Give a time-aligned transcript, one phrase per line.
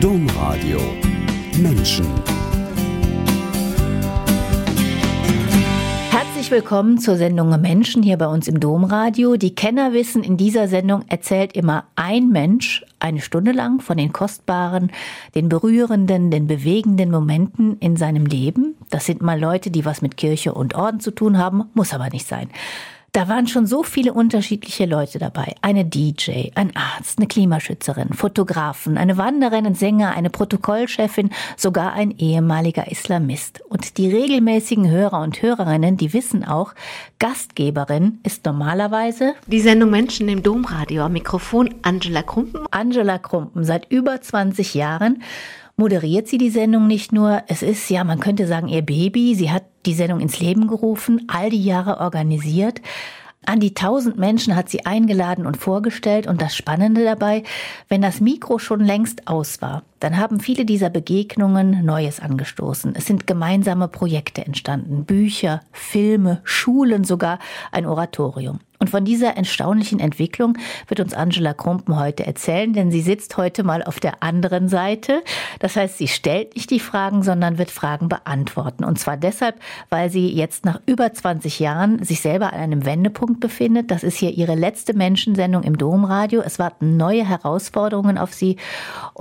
[0.00, 0.78] Domradio
[1.56, 2.06] Menschen
[6.10, 9.36] Herzlich willkommen zur Sendung Menschen hier bei uns im Domradio.
[9.36, 14.12] Die Kenner wissen, in dieser Sendung erzählt immer ein Mensch eine Stunde lang von den
[14.12, 14.92] kostbaren,
[15.34, 18.74] den berührenden, den bewegenden Momenten in seinem Leben.
[18.90, 22.10] Das sind mal Leute, die was mit Kirche und Orden zu tun haben, muss aber
[22.10, 22.50] nicht sein.
[23.12, 25.54] Da waren schon so viele unterschiedliche Leute dabei.
[25.62, 32.10] Eine DJ, ein Arzt, eine Klimaschützerin, Fotografen, eine Wanderin, ein Sänger, eine Protokollchefin, sogar ein
[32.18, 33.62] ehemaliger Islamist.
[33.68, 36.74] Und die regelmäßigen Hörer und Hörerinnen, die wissen auch,
[37.18, 42.66] Gastgeberin ist normalerweise die Sendung Menschen im Domradio am Mikrofon Angela Krumpen.
[42.70, 45.22] Angela Krumpen seit über 20 Jahren
[45.76, 47.42] moderiert sie die Sendung nicht nur.
[47.48, 49.34] Es ist, ja, man könnte sagen, ihr Baby.
[49.34, 52.80] Sie hat die Sendung ins Leben gerufen, all die Jahre organisiert.
[53.48, 56.26] An die tausend Menschen hat sie eingeladen und vorgestellt.
[56.26, 57.44] Und das Spannende dabei,
[57.88, 62.94] wenn das Mikro schon längst aus war, dann haben viele dieser Begegnungen Neues angestoßen.
[62.96, 67.38] Es sind gemeinsame Projekte entstanden, Bücher, Filme, Schulen, sogar
[67.70, 68.58] ein Oratorium.
[68.78, 73.64] Und von dieser erstaunlichen Entwicklung wird uns Angela Krumpen heute erzählen, denn sie sitzt heute
[73.64, 75.22] mal auf der anderen Seite.
[75.58, 78.84] Das heißt, sie stellt nicht die Fragen, sondern wird Fragen beantworten.
[78.84, 79.56] Und zwar deshalb,
[79.88, 83.90] weil sie jetzt nach über 20 Jahren sich selber an einem Wendepunkt befindet.
[83.90, 86.42] Das ist hier ihre letzte Menschensendung im Domradio.
[86.42, 88.56] Es warten neue Herausforderungen auf sie.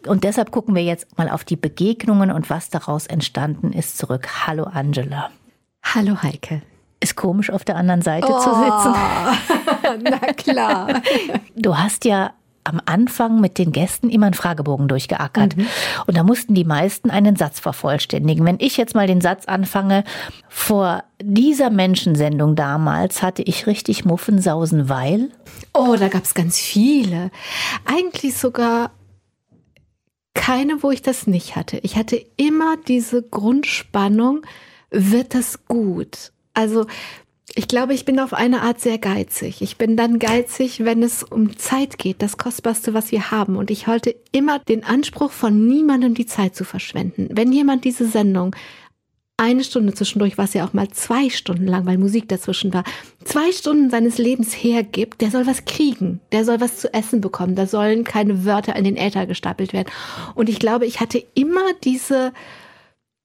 [0.06, 4.28] Und deshalb gucken wir jetzt mal auf die Begegnungen und was daraus entstanden ist zurück.
[4.48, 5.30] Hallo Angela.
[5.84, 6.62] Hallo Heike.
[7.06, 8.96] Ist komisch, auf der anderen Seite oh, zu sitzen.
[10.10, 10.88] Na klar.
[11.56, 12.32] Du hast ja
[12.64, 15.56] am Anfang mit den Gästen immer einen Fragebogen durchgeackert.
[15.56, 15.68] Mhm.
[16.08, 18.44] Und da mussten die meisten einen Satz vervollständigen.
[18.44, 20.04] Wenn ich jetzt mal den Satz anfange,
[20.50, 25.30] vor dieser Menschensendung damals hatte ich richtig Muffensausen, weil.
[25.76, 27.30] Oh, da gab es ganz viele.
[27.86, 28.90] Eigentlich sogar
[30.34, 31.78] keine, wo ich das nicht hatte.
[31.84, 34.42] Ich hatte immer diese Grundspannung,
[34.90, 36.32] wird das gut?
[36.56, 36.88] Also
[37.54, 39.62] ich glaube, ich bin auf eine Art sehr geizig.
[39.62, 43.56] Ich bin dann geizig, wenn es um Zeit geht, das Kostbarste, was wir haben.
[43.56, 47.30] Und ich halte immer den Anspruch von niemandem die Zeit zu verschwenden.
[47.32, 48.56] Wenn jemand diese Sendung
[49.38, 52.84] eine Stunde zwischendurch, was ja auch mal zwei Stunden lang, weil Musik dazwischen war,
[53.24, 57.56] zwei Stunden seines Lebens hergibt, der soll was kriegen, der soll was zu essen bekommen,
[57.56, 59.90] da sollen keine Wörter in den Äther gestapelt werden.
[60.36, 62.32] Und ich glaube, ich hatte immer diese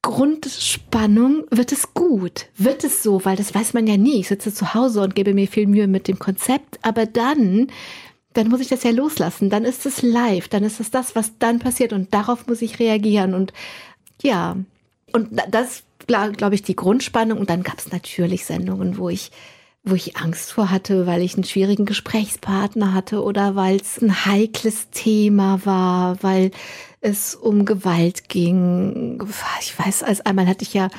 [0.02, 2.46] Grundspannung, wird es gut?
[2.56, 3.24] Wird es so?
[3.24, 4.20] Weil das weiß man ja nie.
[4.20, 7.68] Ich sitze zu Hause und gebe mir viel Mühe mit dem Konzept, aber dann,
[8.32, 9.50] dann muss ich das ja loslassen.
[9.50, 12.78] Dann ist es live, dann ist es das, was dann passiert und darauf muss ich
[12.78, 13.52] reagieren und
[14.22, 14.56] ja.
[15.12, 17.38] Und das, glaube ich, die Grundspannung.
[17.38, 19.30] Und dann gab es natürlich Sendungen, wo ich
[19.82, 24.26] wo ich Angst vor hatte, weil ich einen schwierigen Gesprächspartner hatte oder weil es ein
[24.26, 26.50] heikles Thema war, weil
[27.00, 29.22] es um Gewalt ging.
[29.60, 30.90] Ich weiß, als einmal hatte ich ja,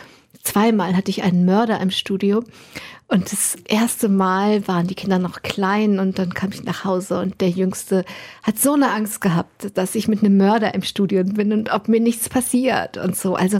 [0.43, 2.43] zweimal hatte ich einen Mörder im Studio.
[3.11, 7.19] Und das erste Mal waren die Kinder noch klein und dann kam ich nach Hause
[7.19, 8.05] und der Jüngste
[8.41, 11.89] hat so eine Angst gehabt, dass ich mit einem Mörder im Studio bin und ob
[11.89, 13.35] mir nichts passiert und so.
[13.35, 13.59] Also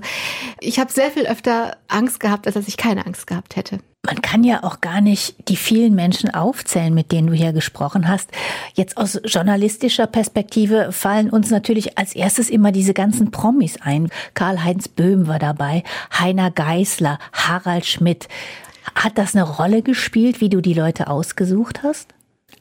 [0.61, 3.79] ich habe sehr viel öfter Angst gehabt, als dass ich keine Angst gehabt hätte.
[4.05, 8.07] Man kann ja auch gar nicht die vielen Menschen aufzählen, mit denen du hier gesprochen
[8.07, 8.31] hast.
[8.73, 14.09] Jetzt aus journalistischer Perspektive fallen uns natürlich als erstes immer diese ganzen Promis ein.
[14.33, 15.83] Karl-Heinz Böhm war dabei,
[16.17, 18.29] Heiner Geißler, Harald Schmidt.
[18.95, 22.13] Hat das eine Rolle gespielt, wie du die Leute ausgesucht hast?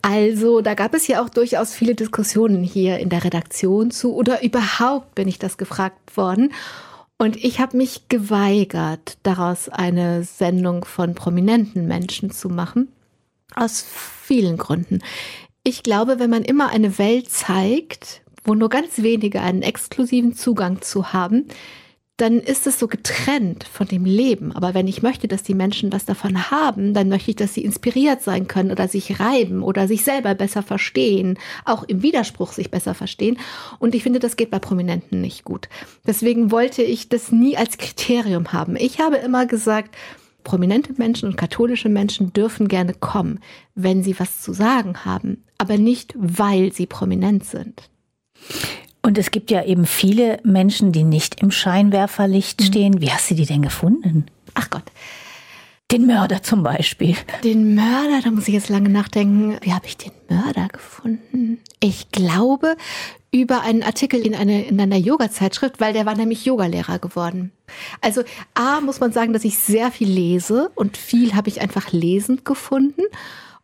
[0.03, 4.43] Also, da gab es ja auch durchaus viele Diskussionen hier in der Redaktion zu oder
[4.43, 6.53] überhaupt bin ich das gefragt worden.
[7.19, 12.89] Und ich habe mich geweigert, daraus eine Sendung von prominenten Menschen zu machen.
[13.55, 15.01] Aus vielen Gründen.
[15.63, 20.81] Ich glaube, wenn man immer eine Welt zeigt, wo nur ganz wenige einen exklusiven Zugang
[20.81, 21.49] zu haben,
[22.21, 24.53] dann ist es so getrennt von dem Leben.
[24.53, 27.65] Aber wenn ich möchte, dass die Menschen was davon haben, dann möchte ich, dass sie
[27.65, 32.71] inspiriert sein können oder sich reiben oder sich selber besser verstehen, auch im Widerspruch sich
[32.71, 33.39] besser verstehen.
[33.79, 35.69] Und ich finde, das geht bei Prominenten nicht gut.
[36.07, 38.77] Deswegen wollte ich das nie als Kriterium haben.
[38.77, 39.97] Ich habe immer gesagt,
[40.45, 43.41] prominente Menschen und katholische Menschen dürfen gerne kommen,
[43.75, 47.91] wenn sie was zu sagen haben, aber nicht, weil sie prominent sind.
[49.03, 52.65] Und es gibt ja eben viele Menschen, die nicht im Scheinwerferlicht mhm.
[52.65, 53.01] stehen.
[53.01, 54.27] Wie hast du die denn gefunden?
[54.55, 54.85] Ach Gott.
[55.91, 57.17] Den Mörder zum Beispiel.
[57.43, 59.59] Den Mörder, da muss ich jetzt lange nachdenken.
[59.63, 61.59] Wie habe ich den Mörder gefunden?
[61.81, 62.77] Ich glaube
[63.33, 67.51] über einen Artikel in, eine, in einer Yoga-Zeitschrift, weil der war nämlich Yogalehrer geworden.
[68.01, 68.23] Also
[68.55, 72.45] A muss man sagen, dass ich sehr viel lese und viel habe ich einfach lesend
[72.45, 73.03] gefunden.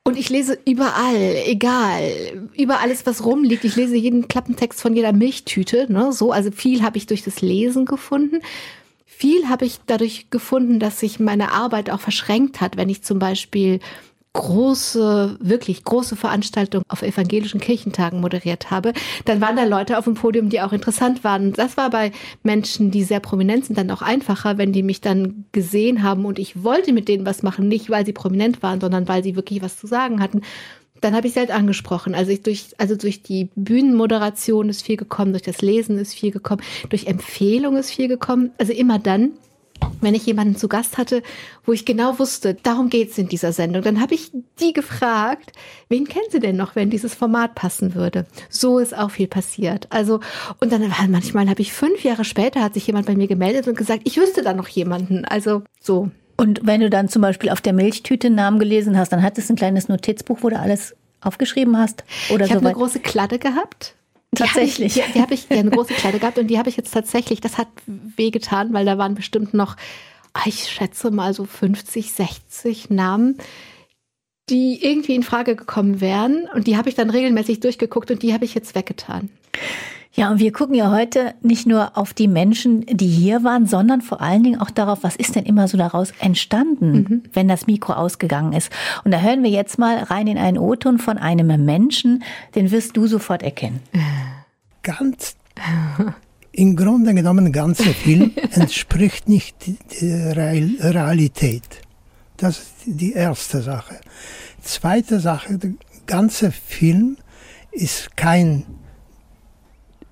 [0.06, 3.64] Und ich lese überall, egal, über alles, was rumliegt.
[3.64, 6.30] Ich lese jeden Klappentext von jeder Milchtüte, ne, so.
[6.30, 8.38] Also viel habe ich durch das Lesen gefunden.
[9.04, 13.18] Viel habe ich dadurch gefunden, dass sich meine Arbeit auch verschränkt hat, wenn ich zum
[13.18, 13.80] Beispiel
[14.36, 18.92] große, wirklich große Veranstaltungen auf evangelischen Kirchentagen moderiert habe,
[19.24, 21.52] dann waren da Leute auf dem Podium, die auch interessant waren.
[21.54, 22.12] Das war bei
[22.42, 26.38] Menschen, die sehr prominent sind, dann auch einfacher, wenn die mich dann gesehen haben und
[26.38, 29.62] ich wollte mit denen was machen, nicht weil sie prominent waren, sondern weil sie wirklich
[29.62, 30.42] was zu sagen hatten.
[31.00, 32.14] Dann habe ich sie halt angesprochen.
[32.14, 36.30] Also ich durch, also durch die Bühnenmoderation ist viel gekommen, durch das Lesen ist viel
[36.30, 38.50] gekommen, durch Empfehlung ist viel gekommen.
[38.58, 39.32] Also immer dann,
[40.00, 41.22] wenn ich jemanden zu Gast hatte,
[41.64, 44.30] wo ich genau wusste, darum geht's in dieser Sendung, dann habe ich
[44.60, 45.52] die gefragt,
[45.88, 48.26] wen kennen Sie denn noch, wenn dieses Format passen würde?
[48.48, 49.86] So ist auch viel passiert.
[49.90, 50.20] Also,
[50.60, 53.76] und dann manchmal habe ich fünf Jahre später, hat sich jemand bei mir gemeldet und
[53.76, 55.24] gesagt, ich wüsste da noch jemanden.
[55.24, 56.10] Also so.
[56.36, 59.54] Und wenn du dann zum Beispiel auf der Milchtüte Namen gelesen hast, dann hattest du
[59.54, 62.04] ein kleines Notizbuch, wo du alles aufgeschrieben hast?
[62.30, 63.94] Oder ich habe eine große Kladde gehabt
[64.34, 64.94] tatsächlich.
[64.94, 67.40] Die, die habe ich, die eine große Kleider gehabt und die habe ich jetzt tatsächlich,
[67.40, 69.76] das hat wehgetan, weil da waren bestimmt noch,
[70.32, 73.38] ah, ich schätze mal so 50, 60 Namen,
[74.48, 76.48] die irgendwie in Frage gekommen wären.
[76.54, 79.30] Und die habe ich dann regelmäßig durchgeguckt und die habe ich jetzt weggetan.
[80.16, 84.00] Ja, und wir gucken ja heute nicht nur auf die Menschen, die hier waren, sondern
[84.00, 87.22] vor allen Dingen auch darauf, was ist denn immer so daraus entstanden, mhm.
[87.34, 88.72] wenn das Mikro ausgegangen ist.
[89.04, 92.24] Und da hören wir jetzt mal rein in einen O-Ton von einem Menschen,
[92.54, 93.80] den wirst du sofort erkennen.
[94.82, 95.36] Ganz,
[96.52, 99.54] im Grunde genommen, der ganze Film entspricht nicht
[100.00, 100.34] der
[100.94, 101.82] Realität.
[102.38, 104.00] Das ist die erste Sache.
[104.62, 105.72] Zweite Sache, der
[106.06, 107.18] ganze Film
[107.70, 108.64] ist kein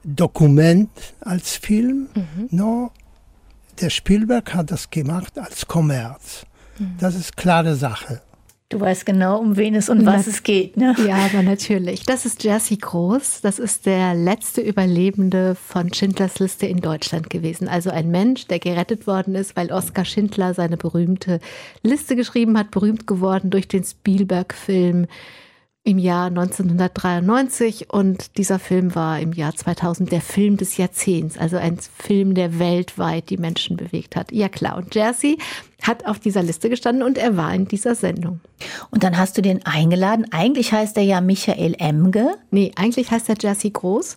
[0.04, 0.90] Dokument
[1.20, 2.48] als Film, mhm.
[2.50, 2.90] nur
[3.80, 6.46] der Spielberg hat das gemacht als Kommerz.
[6.78, 6.96] Mhm.
[7.00, 8.20] Das ist klare Sache.
[8.70, 10.96] Du weißt genau, um wen es und was Na, es geht, ne?
[11.06, 12.04] Ja, aber natürlich.
[12.04, 13.40] Das ist Jesse Groß.
[13.42, 17.68] Das ist der letzte Überlebende von Schindlers Liste in Deutschland gewesen.
[17.68, 21.40] Also ein Mensch, der gerettet worden ist, weil Oskar Schindler seine berühmte
[21.82, 25.06] Liste geschrieben hat, berühmt geworden durch den Spielberg-Film
[25.86, 31.58] im Jahr 1993 und dieser Film war im Jahr 2000 der Film des Jahrzehnts, also
[31.58, 34.32] ein Film, der weltweit die Menschen bewegt hat.
[34.32, 35.36] Ja klar, und Jersey
[35.82, 38.40] hat auf dieser Liste gestanden und er war in dieser Sendung.
[38.90, 40.24] Und dann hast du den eingeladen.
[40.30, 42.34] Eigentlich heißt er ja Michael Emge.
[42.50, 44.16] Nee, eigentlich heißt er Jersey Groß.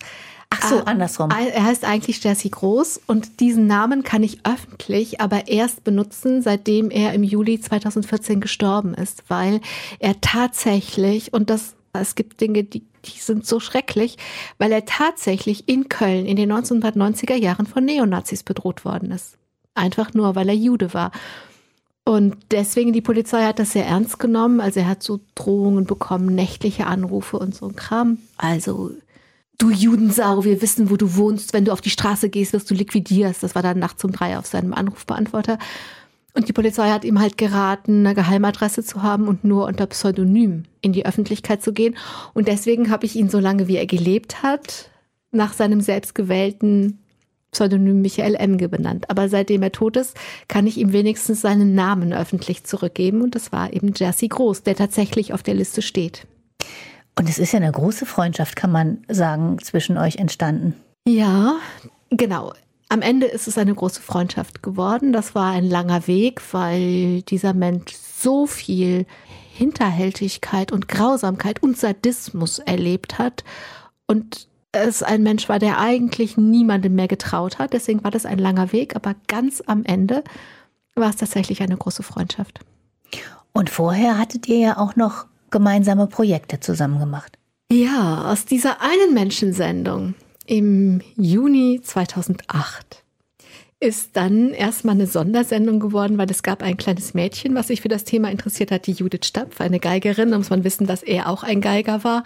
[0.50, 1.30] Ach so, ah, andersrum.
[1.32, 6.90] Er heißt eigentlich Jesse Groß und diesen Namen kann ich öffentlich aber erst benutzen, seitdem
[6.90, 9.60] er im Juli 2014 gestorben ist, weil
[10.00, 14.18] er tatsächlich, und das, es gibt Dinge, die, die sind so schrecklich,
[14.58, 19.38] weil er tatsächlich in Köln in den 1990er Jahren von Neonazis bedroht worden ist.
[19.76, 21.12] Einfach nur, weil er Jude war.
[22.08, 24.62] Und deswegen, die Polizei hat das sehr ernst genommen.
[24.62, 28.20] Also er hat so Drohungen bekommen, nächtliche Anrufe und so ein Kram.
[28.38, 28.92] Also
[29.58, 31.54] du Judensau, wir wissen, wo du wohnst.
[31.54, 33.44] Wenn du auf die Straße gehst, wirst du liquidierst.
[33.44, 35.58] Das war dann nachts um drei auf seinem Anrufbeantworter.
[36.34, 40.66] Und die Polizei hat ihm halt geraten, eine Geheimadresse zu haben und nur unter Pseudonym
[40.82, 41.98] in die Öffentlichkeit zu gehen.
[42.36, 44.92] Und deswegen habe ich ihn so lange, wie er gelebt hat,
[45.32, 47.00] nach seinem selbstgewählten
[47.52, 49.10] Pseudonym Michael Emge benannt.
[49.10, 50.16] Aber seitdem er tot ist,
[50.48, 53.24] kann ich ihm wenigstens seinen Namen öffentlich zurückgeben.
[53.24, 56.28] Und das war eben Jersey Groß, der tatsächlich auf der Liste steht.
[57.18, 60.76] Und es ist ja eine große Freundschaft, kann man sagen, zwischen euch entstanden.
[61.08, 61.56] Ja,
[62.12, 62.54] genau.
[62.90, 65.14] Am Ende ist es eine große Freundschaft geworden.
[65.14, 69.06] Das war ein langer Weg, weil dieser Mensch so viel
[69.52, 73.44] Hinterhältigkeit und Grausamkeit und Sadismus erlebt hat
[74.06, 77.74] und es ein Mensch war, der eigentlich niemandem mehr getraut hat.
[77.74, 80.24] Deswegen war das ein langer Weg, aber ganz am Ende
[80.94, 82.60] war es tatsächlich eine große Freundschaft.
[83.54, 87.38] Und vorher hattet ihr ja auch noch gemeinsame Projekte zusammen gemacht.
[87.72, 93.04] Ja, aus dieser einen Menschensendung im Juni 2008
[93.80, 97.90] ist dann erstmal eine Sondersendung geworden, weil es gab ein kleines Mädchen, was sich für
[97.90, 100.32] das Thema interessiert hat, die Judith Stapf, eine Geigerin.
[100.32, 102.24] Da muss man wissen, dass er auch ein Geiger war.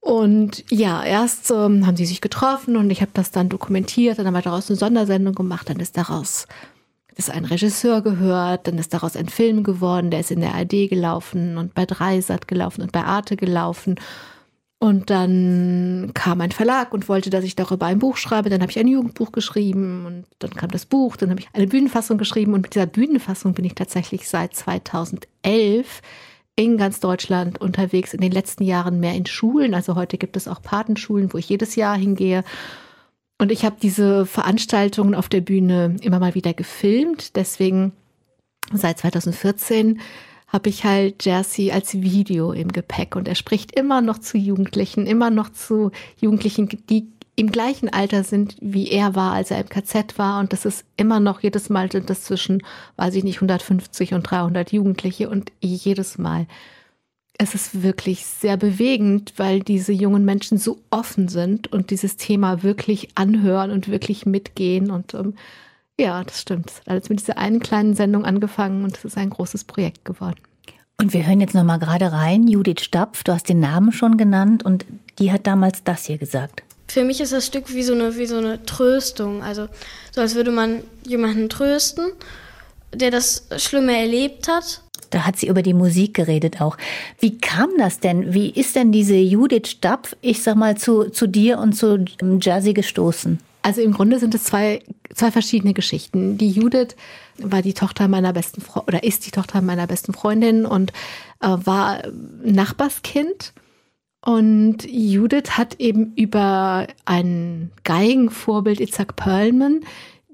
[0.00, 4.26] Und ja, erst ähm, haben sie sich getroffen und ich habe das dann dokumentiert, dann
[4.26, 6.46] haben wir daraus eine Sondersendung gemacht, dann ist daraus
[7.16, 10.88] ist ein Regisseur gehört, dann ist daraus ein Film geworden, der ist in der ARD
[10.88, 13.96] gelaufen und bei Dreisat gelaufen und bei Arte gelaufen.
[14.78, 18.50] Und dann kam ein Verlag und wollte, dass ich darüber ein Buch schreibe.
[18.50, 21.16] Dann habe ich ein Jugendbuch geschrieben und dann kam das Buch.
[21.16, 26.02] Dann habe ich eine Bühnenfassung geschrieben und mit dieser Bühnenfassung bin ich tatsächlich seit 2011
[26.56, 28.12] in ganz Deutschland unterwegs.
[28.12, 29.72] In den letzten Jahren mehr in Schulen.
[29.72, 32.44] Also heute gibt es auch Patenschulen, wo ich jedes Jahr hingehe
[33.38, 37.36] und ich habe diese Veranstaltungen auf der Bühne immer mal wieder gefilmt.
[37.36, 37.92] Deswegen
[38.72, 40.00] seit 2014
[40.48, 45.06] habe ich halt Jersey als Video im Gepäck und er spricht immer noch zu Jugendlichen,
[45.06, 49.68] immer noch zu Jugendlichen, die im gleichen Alter sind, wie er war, als er im
[49.68, 50.40] KZ war.
[50.40, 52.62] Und das ist immer noch jedes Mal sind das zwischen,
[52.96, 56.46] weiß ich nicht, 150 und 300 Jugendliche und jedes Mal.
[57.38, 62.62] Es ist wirklich sehr bewegend, weil diese jungen Menschen so offen sind und dieses Thema
[62.62, 64.90] wirklich anhören und wirklich mitgehen.
[64.90, 65.34] Und ähm,
[65.98, 66.70] ja, das stimmt.
[66.70, 70.04] Es hat alles mit dieser einen kleinen Sendung angefangen und es ist ein großes Projekt
[70.04, 70.40] geworden.
[70.98, 72.48] Und wir hören jetzt nochmal gerade rein.
[72.48, 74.86] Judith Stapf, du hast den Namen schon genannt und
[75.18, 76.62] die hat damals das hier gesagt.
[76.88, 79.42] Für mich ist das Stück wie so eine, wie so eine Tröstung.
[79.42, 79.68] Also
[80.12, 82.12] so als würde man jemanden trösten,
[82.94, 84.82] der das Schlimme erlebt hat.
[85.10, 86.76] Da hat sie über die Musik geredet auch.
[87.20, 88.34] Wie kam das denn?
[88.34, 92.04] Wie ist denn diese Judith Stapf, ich sag mal, zu, zu dir und zu
[92.40, 93.38] Jazzy gestoßen?
[93.62, 94.80] Also im Grunde sind es zwei,
[95.14, 96.38] zwei verschiedene Geschichten.
[96.38, 96.94] Die Judith
[97.38, 100.92] war die Tochter meiner besten Freundin oder ist die Tochter meiner besten Freundin und
[101.40, 102.02] äh, war
[102.44, 103.52] Nachbarskind
[104.26, 109.82] und Judith hat eben über ein Geigenvorbild Isaac Perlman,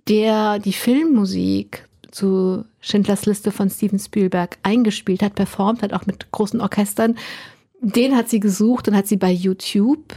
[0.09, 6.31] der die Filmmusik zu Schindlers Liste von Steven Spielberg eingespielt hat, performt hat, auch mit
[6.31, 7.17] großen Orchestern.
[7.81, 10.15] Den hat sie gesucht und hat sie bei YouTube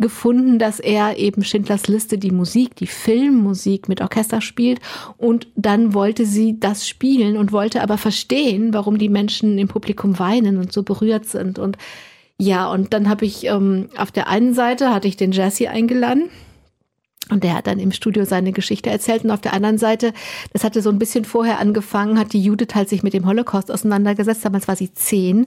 [0.00, 4.80] gefunden, dass er eben Schindlers Liste die Musik, die Filmmusik mit Orchester spielt
[5.18, 10.18] und dann wollte sie das spielen und wollte aber verstehen, warum die Menschen im Publikum
[10.18, 11.76] weinen und so berührt sind und
[12.38, 16.30] ja, und dann habe ich ähm, auf der einen Seite hatte ich den Jesse eingeladen.
[17.30, 19.24] Und der hat dann im Studio seine Geschichte erzählt.
[19.24, 20.12] Und auf der anderen Seite,
[20.52, 23.70] das hatte so ein bisschen vorher angefangen, hat die Judith halt sich mit dem Holocaust
[23.70, 24.44] auseinandergesetzt.
[24.44, 25.46] Damals war sie zehn.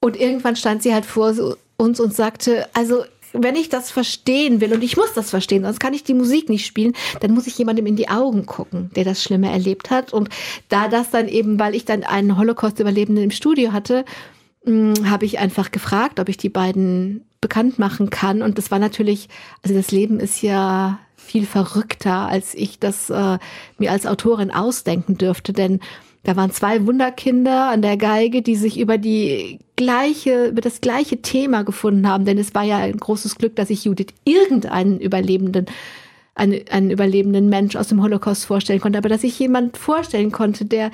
[0.00, 1.34] Und irgendwann stand sie halt vor
[1.76, 5.80] uns und sagte, also wenn ich das verstehen will, und ich muss das verstehen, sonst
[5.80, 9.04] kann ich die Musik nicht spielen, dann muss ich jemandem in die Augen gucken, der
[9.04, 10.12] das Schlimme erlebt hat.
[10.12, 10.28] Und
[10.68, 14.04] da das dann eben, weil ich dann einen Holocaust-Überlebenden im Studio hatte,
[14.66, 18.42] habe ich einfach gefragt, ob ich die beiden bekannt machen kann.
[18.42, 19.28] Und das war natürlich,
[19.62, 23.38] also das Leben ist ja viel verrückter, als ich das äh,
[23.78, 25.52] mir als Autorin ausdenken dürfte.
[25.52, 25.80] Denn
[26.22, 31.20] da waren zwei Wunderkinder an der Geige, die sich über die gleiche, über das gleiche
[31.20, 32.24] Thema gefunden haben.
[32.24, 35.66] Denn es war ja ein großes Glück, dass ich Judith irgendeinen Überlebenden
[36.34, 40.64] einen, einen überlebenden Mensch aus dem Holocaust vorstellen konnte, aber dass ich jemand vorstellen konnte,
[40.64, 40.90] der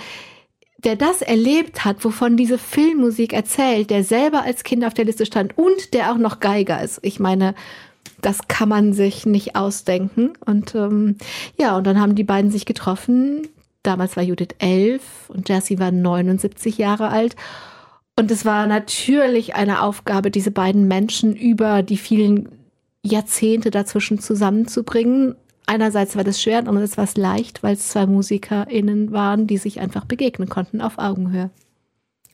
[0.84, 5.26] der das erlebt hat, wovon diese Filmmusik erzählt, der selber als Kind auf der Liste
[5.26, 7.00] stand und der auch noch Geiger ist.
[7.02, 7.54] Ich meine,
[8.22, 10.32] das kann man sich nicht ausdenken.
[10.44, 11.16] Und ähm,
[11.58, 13.48] ja, und dann haben die beiden sich getroffen.
[13.82, 17.36] Damals war Judith elf und Jessie war 79 Jahre alt.
[18.18, 22.48] Und es war natürlich eine Aufgabe, diese beiden Menschen über die vielen
[23.02, 28.06] Jahrzehnte dazwischen zusammenzubringen einerseits war das schwer und andererseits war es leicht, weil es zwei
[28.06, 31.50] MusikerInnen waren, die sich einfach begegnen konnten auf Augenhöhe.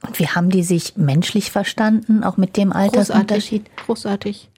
[0.07, 3.65] Und wie haben die sich menschlich verstanden, auch mit dem Altersunterschied?
[3.77, 3.87] Großartig.
[3.87, 4.51] Großartig.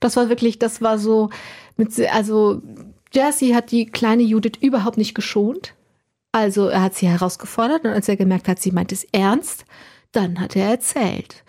[0.00, 1.30] Das war wirklich, das war so,
[1.76, 2.62] mit, also
[3.12, 5.74] Jesse hat die kleine Judith überhaupt nicht geschont.
[6.32, 9.64] Also er hat sie herausgefordert und als er gemerkt hat, sie meint es ernst,
[10.12, 11.44] dann hat er erzählt.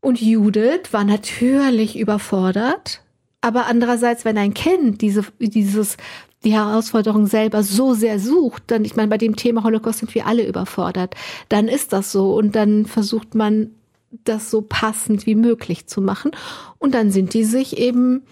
[0.00, 3.02] Und Judith war natürlich überfordert,
[3.40, 5.96] aber andererseits, wenn ein Kind diese, dieses,
[6.44, 10.26] die Herausforderung selber so sehr sucht, dann, ich meine, bei dem Thema Holocaust sind wir
[10.26, 11.14] alle überfordert,
[11.48, 13.70] dann ist das so und dann versucht man,
[14.24, 16.30] das so passend wie möglich zu machen.
[16.78, 18.22] Und dann sind die sich eben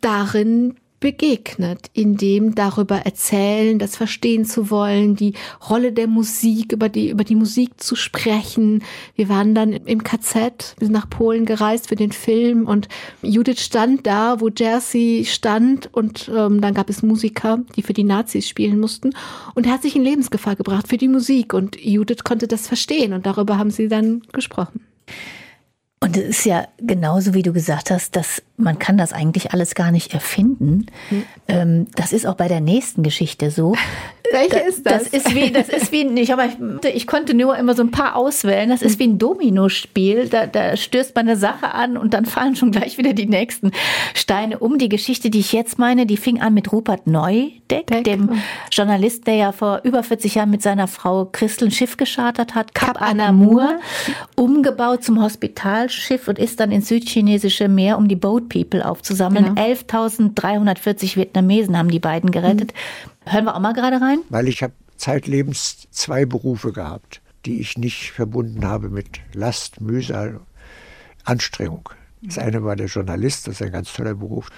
[0.00, 5.34] darin begegnet, in dem darüber erzählen, das verstehen zu wollen, die
[5.68, 8.82] Rolle der Musik, über die, über die Musik zu sprechen.
[9.16, 12.88] Wir waren dann im KZ, wir sind nach Polen gereist für den Film und
[13.20, 18.04] Judith stand da, wo Jersey stand und ähm, dann gab es Musiker, die für die
[18.04, 19.10] Nazis spielen mussten
[19.54, 23.12] und er hat sich in Lebensgefahr gebracht für die Musik und Judith konnte das verstehen
[23.12, 24.80] und darüber haben sie dann gesprochen.
[26.02, 29.76] Und es ist ja genauso, wie du gesagt hast, dass man kann das eigentlich alles
[29.76, 30.86] gar nicht erfinden.
[31.46, 31.86] Hm.
[31.94, 33.76] Das ist auch bei der nächsten Geschichte so.
[34.32, 35.04] Welche ist das?
[35.04, 37.90] Das ist wie, das ist wie, ich, aber ich, ich konnte nur immer so ein
[37.90, 38.70] paar auswählen.
[38.70, 40.28] Das ist wie ein Dominospiel.
[40.28, 43.70] Da, da stößt man eine Sache an und dann fallen schon gleich wieder die nächsten
[44.14, 44.78] Steine um.
[44.78, 48.04] Die Geschichte, die ich jetzt meine, die fing an mit Rupert Neudeck, Deck.
[48.04, 52.54] dem Journalist, der ja vor über 40 Jahren mit seiner Frau Christel ein Schiff geschartert
[52.54, 53.78] hat, Cap, Cap Anamur,
[54.36, 59.54] umgebaut zum Hospitalschiff und ist dann ins südchinesische Meer, um die Boat People aufzusammeln.
[59.54, 59.60] Genau.
[59.60, 62.72] 11.340 Vietnamesen haben die beiden gerettet.
[62.72, 63.11] Mhm.
[63.26, 64.18] Hören wir auch mal gerade rein?
[64.28, 70.40] Weil ich habe zeitlebens zwei Berufe gehabt, die ich nicht verbunden habe mit Last, Mühsal,
[71.24, 71.88] Anstrengung.
[72.22, 74.48] Das eine war der Journalist, das ist ein ganz toller Beruf.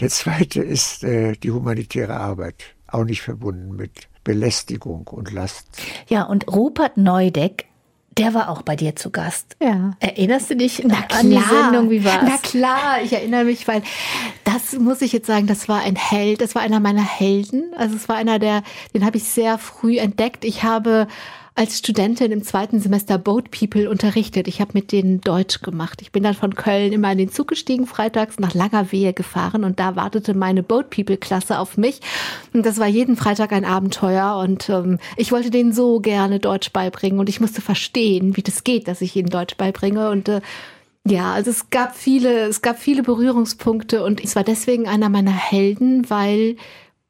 [0.00, 5.66] Der zweite ist äh, die humanitäre Arbeit, auch nicht verbunden mit Belästigung und Last.
[6.08, 7.66] Ja, und Rupert Neudeck
[8.16, 9.56] Der war auch bei dir zu Gast.
[9.60, 9.92] Ja.
[9.98, 11.90] Erinnerst du dich Na an die Sendung?
[11.90, 13.82] Wie war Na klar, ich erinnere mich, weil
[14.44, 17.72] das muss ich jetzt sagen, das war ein Held, das war einer meiner Helden.
[17.76, 18.62] Also es war einer der,
[18.94, 20.44] den habe ich sehr früh entdeckt.
[20.44, 21.08] Ich habe
[21.56, 24.48] als Studentin im zweiten Semester Boat People unterrichtet.
[24.48, 26.02] Ich habe mit denen Deutsch gemacht.
[26.02, 29.62] Ich bin dann von Köln immer in den Zug gestiegen, freitags nach langer Wehe gefahren
[29.62, 32.00] und da wartete meine Boat People Klasse auf mich.
[32.52, 36.72] Und das war jeden Freitag ein Abenteuer und ähm, ich wollte denen so gerne Deutsch
[36.72, 40.40] beibringen und ich musste verstehen, wie das geht, dass ich ihnen Deutsch beibringe und äh,
[41.06, 45.30] ja, also es gab viele, es gab viele Berührungspunkte und es war deswegen einer meiner
[45.30, 46.56] Helden, weil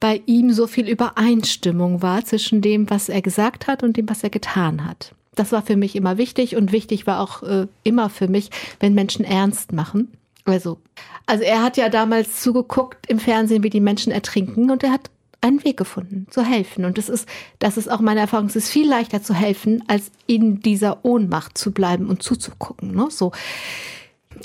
[0.04, 4.22] bei ihm so viel Übereinstimmung war zwischen dem, was er gesagt hat und dem, was
[4.22, 5.14] er getan hat.
[5.34, 8.92] Das war für mich immer wichtig und wichtig war auch äh, immer für mich, wenn
[8.92, 10.12] Menschen ernst machen.
[10.44, 10.76] Also,
[11.24, 15.08] also er hat ja damals zugeguckt im Fernsehen, wie die Menschen ertrinken und er hat
[15.40, 16.84] einen Weg gefunden, zu helfen.
[16.84, 17.26] Und das ist,
[17.58, 18.48] das ist auch meine Erfahrung.
[18.48, 22.94] Es ist viel leichter zu helfen, als in dieser Ohnmacht zu bleiben und zuzugucken.
[22.94, 23.06] Ne?
[23.10, 23.32] So,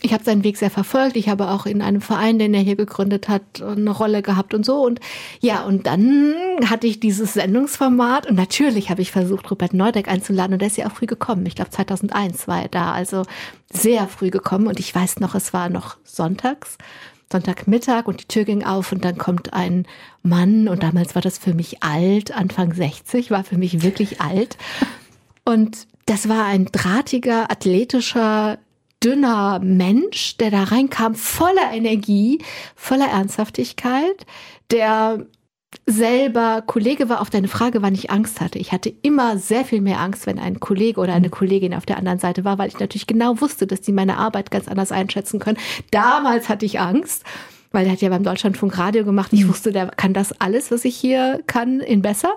[0.01, 1.15] ich habe seinen Weg sehr verfolgt.
[1.15, 4.65] Ich habe auch in einem Verein, den er hier gegründet hat, eine Rolle gehabt und
[4.65, 4.83] so.
[4.83, 4.99] Und
[5.39, 6.33] ja, und dann
[6.65, 10.77] hatte ich dieses Sendungsformat und natürlich habe ich versucht, Robert Neudeck einzuladen und der ist
[10.77, 11.45] ja auch früh gekommen.
[11.45, 13.23] Ich glaube 2001 war er da, also
[13.71, 14.67] sehr früh gekommen.
[14.67, 16.77] Und ich weiß noch, es war noch sonntags.
[17.31, 19.85] Sonntagmittag und die Tür ging auf und dann kommt ein
[20.23, 24.57] Mann und damals war das für mich alt, Anfang 60, war für mich wirklich alt.
[25.45, 28.57] Und das war ein drahtiger, athletischer,
[29.03, 32.43] dünner Mensch, der da reinkam, voller Energie,
[32.75, 34.25] voller Ernsthaftigkeit,
[34.71, 35.25] der
[35.85, 38.57] selber Kollege war, auf deine Frage, wann ich Angst hatte.
[38.57, 41.97] Ich hatte immer sehr viel mehr Angst, wenn ein Kollege oder eine Kollegin auf der
[41.97, 45.39] anderen Seite war, weil ich natürlich genau wusste, dass die meine Arbeit ganz anders einschätzen
[45.39, 45.57] können.
[45.91, 47.23] Damals hatte ich Angst,
[47.71, 49.31] weil der hat ja beim Deutschlandfunk Radio gemacht.
[49.31, 52.33] Ich wusste, der kann das alles, was ich hier kann, in besser.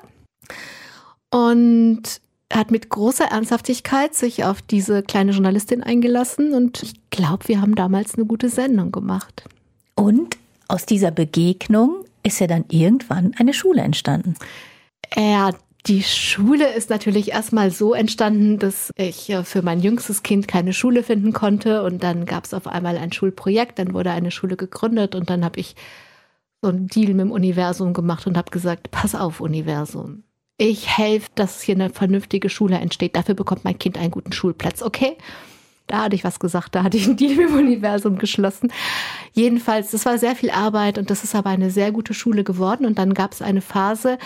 [1.31, 2.21] Und
[2.53, 7.75] hat mit großer Ernsthaftigkeit sich auf diese kleine Journalistin eingelassen und ich glaube, wir haben
[7.75, 9.45] damals eine gute Sendung gemacht.
[9.95, 10.37] Und
[10.69, 14.35] aus dieser Begegnung ist ja dann irgendwann eine Schule entstanden.
[15.17, 15.51] Ja,
[15.87, 21.03] die Schule ist natürlich erstmal so entstanden, dass ich für mein jüngstes Kind keine Schule
[21.03, 25.15] finden konnte und dann gab es auf einmal ein Schulprojekt, dann wurde eine Schule gegründet
[25.15, 25.75] und dann habe ich
[26.63, 30.23] so einen Deal mit dem Universum gemacht und habe gesagt, pass auf Universum,
[30.69, 33.17] ich helfe, dass hier eine vernünftige Schule entsteht.
[33.17, 35.17] Dafür bekommt mein Kind einen guten Schulplatz, okay?
[35.89, 38.73] Da hatte ich was gesagt, da hatte ich einen Deal dem Universum geschlossen.
[39.33, 42.87] Jedenfalls, das war sehr viel Arbeit und das ist aber eine sehr gute Schule geworden.
[42.87, 44.19] Und dann gab es eine Phase,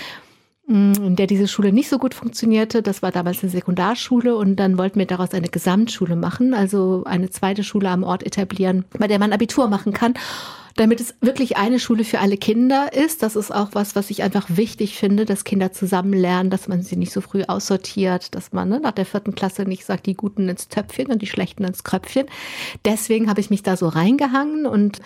[0.69, 2.83] in der diese Schule nicht so gut funktionierte.
[2.83, 7.31] Das war damals eine Sekundarschule und dann wollten wir daraus eine Gesamtschule machen, also eine
[7.31, 10.15] zweite Schule am Ort etablieren, bei der man Abitur machen kann
[10.77, 13.23] damit es wirklich eine Schule für alle Kinder ist.
[13.23, 16.83] Das ist auch was, was ich einfach wichtig finde, dass Kinder zusammen lernen, dass man
[16.83, 20.15] sie nicht so früh aussortiert, dass man ne, nach der vierten Klasse nicht sagt, die
[20.15, 22.27] Guten ins Töpfchen und die Schlechten ins Kröpfchen.
[22.85, 25.01] Deswegen habe ich mich da so reingehangen und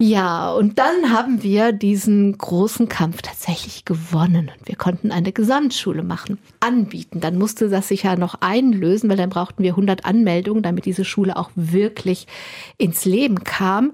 [0.00, 6.02] ja, und dann haben wir diesen großen Kampf tatsächlich gewonnen und wir konnten eine Gesamtschule
[6.02, 7.20] machen, anbieten.
[7.20, 11.04] Dann musste das sich ja noch einlösen, weil dann brauchten wir 100 Anmeldungen, damit diese
[11.04, 12.26] Schule auch wirklich
[12.78, 13.92] ins Leben kam.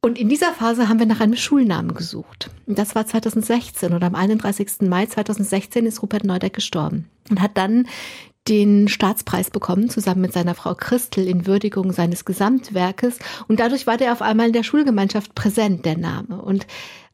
[0.00, 2.50] Und in dieser Phase haben wir nach einem Schulnamen gesucht.
[2.66, 4.82] Und das war 2016 oder am 31.
[4.82, 7.88] Mai 2016 ist Rupert Neudeck gestorben und hat dann
[8.48, 13.18] den Staatspreis bekommen, zusammen mit seiner Frau Christel in Würdigung seines Gesamtwerkes.
[13.48, 16.42] Und dadurch war der auf einmal in der Schulgemeinschaft präsent, der Name.
[16.42, 16.66] Und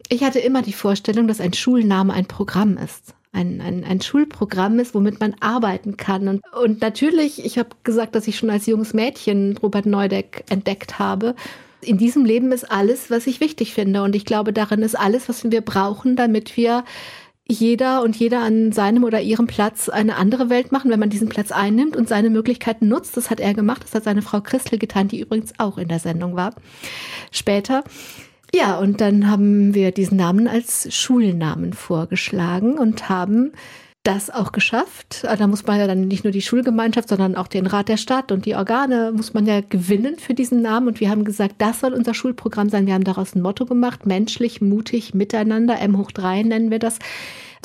[0.08, 3.14] ich hatte immer die Vorstellung, dass ein Schulname ein Programm ist.
[3.32, 6.28] Ein, ein, ein Schulprogramm ist, womit man arbeiten kann.
[6.28, 10.98] Und, und natürlich, ich habe gesagt, dass ich schon als junges Mädchen Robert Neudeck entdeckt
[10.98, 11.34] habe
[11.80, 14.02] in diesem Leben ist alles, was ich wichtig finde.
[14.02, 16.84] Und ich glaube, darin ist alles, was wir brauchen, damit wir
[17.50, 21.30] jeder und jeder an seinem oder ihrem Platz eine andere Welt machen, wenn man diesen
[21.30, 23.16] Platz einnimmt und seine Möglichkeiten nutzt.
[23.16, 25.98] Das hat er gemacht, das hat seine Frau Christel getan, die übrigens auch in der
[25.98, 26.54] Sendung war.
[27.32, 27.84] Später.
[28.54, 33.52] Ja, und dann haben wir diesen Namen als Schulnamen vorgeschlagen und haben
[34.08, 35.22] das auch geschafft.
[35.22, 38.32] Da muss man ja dann nicht nur die Schulgemeinschaft, sondern auch den Rat der Stadt
[38.32, 40.88] und die Organe muss man ja gewinnen für diesen Namen.
[40.88, 42.86] Und wir haben gesagt, das soll unser Schulprogramm sein.
[42.86, 46.98] Wir haben daraus ein Motto gemacht, menschlich, mutig, miteinander, M hoch drei nennen wir das.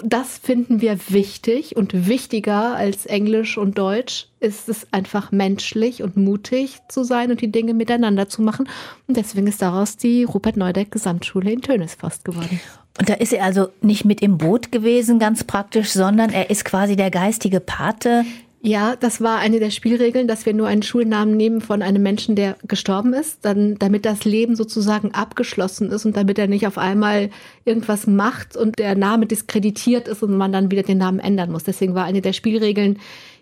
[0.03, 6.17] Das finden wir wichtig und wichtiger als Englisch und Deutsch ist es einfach menschlich und
[6.17, 8.67] mutig zu sein und die Dinge miteinander zu machen.
[9.07, 12.59] Und deswegen ist daraus die Rupert Neudeck Gesamtschule in Tönesforst geworden.
[12.99, 16.63] Und da ist er also nicht mit im Boot gewesen, ganz praktisch, sondern er ist
[16.63, 18.23] quasi der geistige Pate.
[18.65, 22.37] Ja, das war eine der Spielregeln, dass wir nur einen Schulnamen nehmen von einem Menschen,
[22.37, 26.77] der gestorben ist, dann, damit das Leben sozusagen abgeschlossen ist und damit er nicht auf
[26.77, 27.29] einmal
[27.65, 31.65] irgendwas macht und der Name diskreditiert ist und man dann wieder den Namen ändern muss.
[31.65, 32.99] Deswegen war eine der Spielregeln,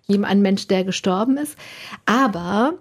[0.07, 1.57] ein Mensch, der gestorben ist.
[2.05, 2.73] Aber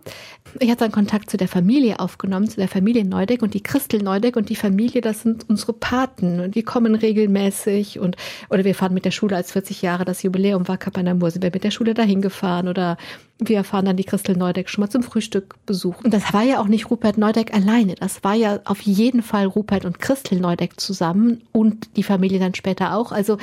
[0.58, 4.02] ich hatte dann Kontakt zu der Familie aufgenommen, zu der Familie Neudeck und die Christel
[4.02, 8.16] Neudeck und die Familie, das sind unsere Paten und die kommen regelmäßig und
[8.48, 11.50] oder wir fahren mit der Schule, als 40 Jahre das Jubiläum war, Kapanamur, sind wir
[11.52, 12.96] mit der Schule dahin gefahren oder
[13.38, 16.06] wir fahren dann die Christel Neudeck schon mal zum Frühstück besuchen.
[16.06, 19.46] Und das war ja auch nicht Rupert Neudeck alleine, das war ja auf jeden Fall
[19.46, 23.12] Rupert und Christel Neudeck zusammen und die Familie dann später auch.
[23.12, 23.38] Also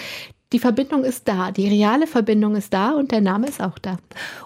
[0.54, 3.98] die Verbindung ist da, die reale Verbindung ist da und der Name ist auch da.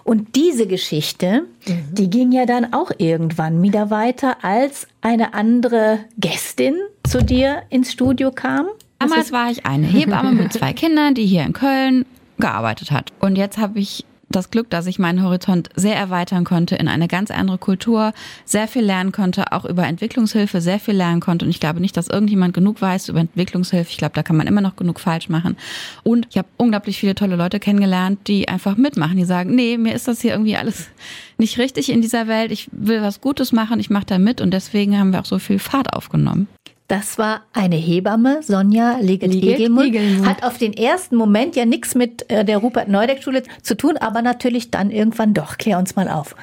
[0.02, 1.94] Und diese Geschichte, mhm.
[1.94, 6.74] die ging ja dann auch irgendwann wieder weiter, als eine andere Gästin
[7.08, 8.66] zu dir ins Studio kam.
[8.98, 12.04] Damals war ich eine Hebamme mit zwei Kindern, die hier in Köln
[12.38, 13.12] gearbeitet hat.
[13.20, 17.08] Und jetzt habe ich das Glück, dass ich meinen Horizont sehr erweitern konnte in eine
[17.08, 18.12] ganz andere Kultur,
[18.44, 21.44] sehr viel lernen konnte, auch über Entwicklungshilfe sehr viel lernen konnte.
[21.44, 23.90] Und ich glaube nicht, dass irgendjemand genug weiß über Entwicklungshilfe.
[23.90, 25.56] Ich glaube, da kann man immer noch genug falsch machen.
[26.02, 29.94] Und ich habe unglaublich viele tolle Leute kennengelernt, die einfach mitmachen, die sagen, nee, mir
[29.94, 30.88] ist das hier irgendwie alles
[31.38, 32.52] nicht richtig in dieser Welt.
[32.52, 35.38] Ich will was Gutes machen, ich mache da mit und deswegen haben wir auch so
[35.38, 36.48] viel Fahrt aufgenommen.
[36.92, 40.26] Das war eine Hebamme, Sonja Leget-Egelmund.
[40.26, 44.70] Hat auf den ersten Moment ja nichts mit äh, der Rupert-Neudeck-Schule zu tun, aber natürlich
[44.70, 45.56] dann irgendwann doch.
[45.56, 46.36] Klär uns mal auf.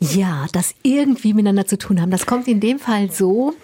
[0.00, 2.10] Ja, das irgendwie miteinander zu tun haben.
[2.10, 3.54] Das kommt in dem Fall so,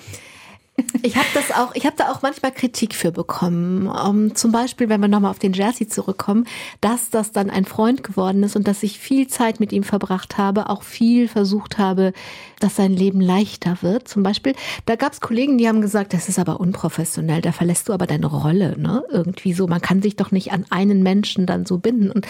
[1.03, 3.87] ich habe das auch, ich habe da auch manchmal Kritik für bekommen.
[3.87, 6.47] Um, zum Beispiel, wenn wir nochmal auf den Jersey zurückkommen,
[6.81, 10.39] dass das dann ein Freund geworden ist und dass ich viel Zeit mit ihm verbracht
[10.39, 12.13] habe, auch viel versucht habe,
[12.61, 14.09] dass sein Leben leichter wird.
[14.09, 14.55] Zum Beispiel,
[14.87, 18.07] da gab es Kollegen, die haben gesagt, das ist aber unprofessionell, da verlässt du aber
[18.07, 19.05] deine Rolle, ne?
[19.11, 19.67] Irgendwie so.
[19.67, 22.11] Man kann sich doch nicht an einen Menschen dann so binden.
[22.11, 22.27] Und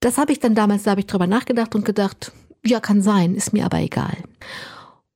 [0.00, 2.32] das habe ich dann damals, da habe ich drüber nachgedacht und gedacht,
[2.64, 4.16] ja, kann sein, ist mir aber egal.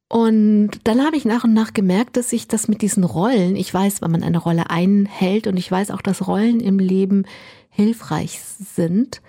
[0.08, 3.72] Und dann habe ich nach und nach gemerkt, dass ich das mit diesen Rollen, ich
[3.72, 7.26] weiß, wenn man eine Rolle einhält und ich weiß auch, dass Rollen im Leben
[7.68, 9.20] hilfreich sind,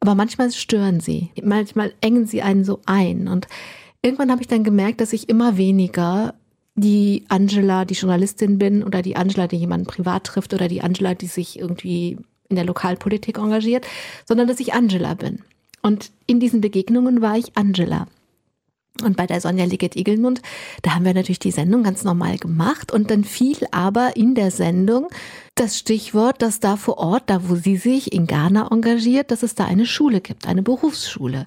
[0.00, 3.28] aber manchmal stören sie, manchmal engen sie einen so ein.
[3.28, 3.46] Und
[4.00, 6.34] irgendwann habe ich dann gemerkt, dass ich immer weniger
[6.74, 11.14] die Angela, die Journalistin bin oder die Angela, die jemanden privat trifft oder die Angela,
[11.14, 12.16] die sich irgendwie
[12.48, 13.86] in der Lokalpolitik engagiert,
[14.24, 15.42] sondern dass ich Angela bin.
[15.82, 18.06] Und in diesen Begegnungen war ich Angela.
[19.02, 20.42] Und bei der Sonja Liget-Igelmund,
[20.82, 24.50] da haben wir natürlich die Sendung ganz normal gemacht und dann fiel aber in der
[24.50, 25.08] Sendung
[25.54, 29.54] das Stichwort, dass da vor Ort, da wo sie sich in Ghana engagiert, dass es
[29.54, 31.46] da eine Schule gibt, eine Berufsschule.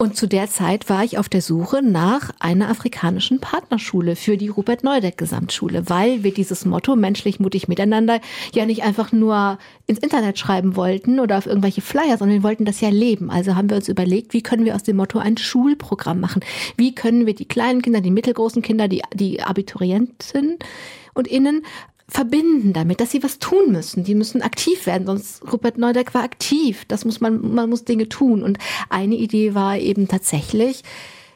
[0.00, 4.46] Und zu der Zeit war ich auf der Suche nach einer afrikanischen Partnerschule für die
[4.46, 8.20] Rupert Neudeck Gesamtschule, weil wir dieses Motto menschlich mutig miteinander
[8.54, 9.58] ja nicht einfach nur
[9.88, 13.28] ins Internet schreiben wollten oder auf irgendwelche Flyer, sondern wir wollten das ja leben.
[13.28, 16.44] Also haben wir uns überlegt, wie können wir aus dem Motto ein Schulprogramm machen?
[16.76, 20.58] Wie können wir die kleinen Kinder, die mittelgroßen Kinder, die, die Abiturienten
[21.12, 21.64] und innen
[22.08, 24.04] verbinden damit, dass sie was tun müssen.
[24.04, 26.84] Die müssen aktiv werden, sonst Rupert Neudeck war aktiv.
[26.88, 28.42] Das muss man, man muss Dinge tun.
[28.42, 30.82] Und eine Idee war eben tatsächlich,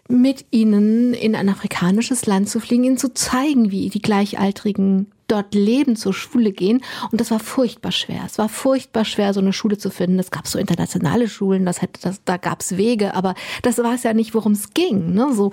[0.08, 5.54] mit ihnen in ein afrikanisches Land zu fliegen, ihnen zu zeigen, wie die Gleichaltrigen dort
[5.54, 6.82] leben, zur Schule gehen.
[7.10, 8.22] Und das war furchtbar schwer.
[8.26, 10.18] Es war furchtbar schwer, so eine Schule zu finden.
[10.18, 13.94] Es gab so internationale Schulen, das hätte, das, da gab es Wege, aber das war
[13.94, 15.14] es ja nicht, worum es ging.
[15.14, 15.32] Ne?
[15.32, 15.52] So,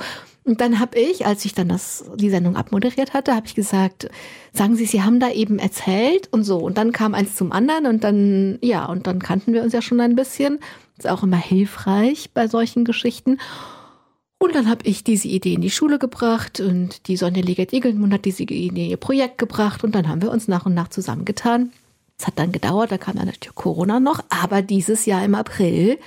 [0.49, 4.09] und dann habe ich, als ich dann das, die Sendung abmoderiert hatte, habe ich gesagt,
[4.51, 6.57] sagen Sie, Sie haben da eben erzählt und so.
[6.57, 9.83] Und dann kam eins zum anderen und dann, ja, und dann kannten wir uns ja
[9.83, 10.57] schon ein bisschen.
[10.97, 13.38] Ist auch immer hilfreich bei solchen Geschichten.
[14.39, 18.25] Und dann habe ich diese Idee in die Schule gebracht und die Sonja Legert-Igelmund hat
[18.25, 21.73] diese Idee in ihr Projekt gebracht und dann haben wir uns nach und nach zusammengetan.
[22.17, 25.99] Es hat dann gedauert, da kam dann natürlich Corona noch, aber dieses Jahr im April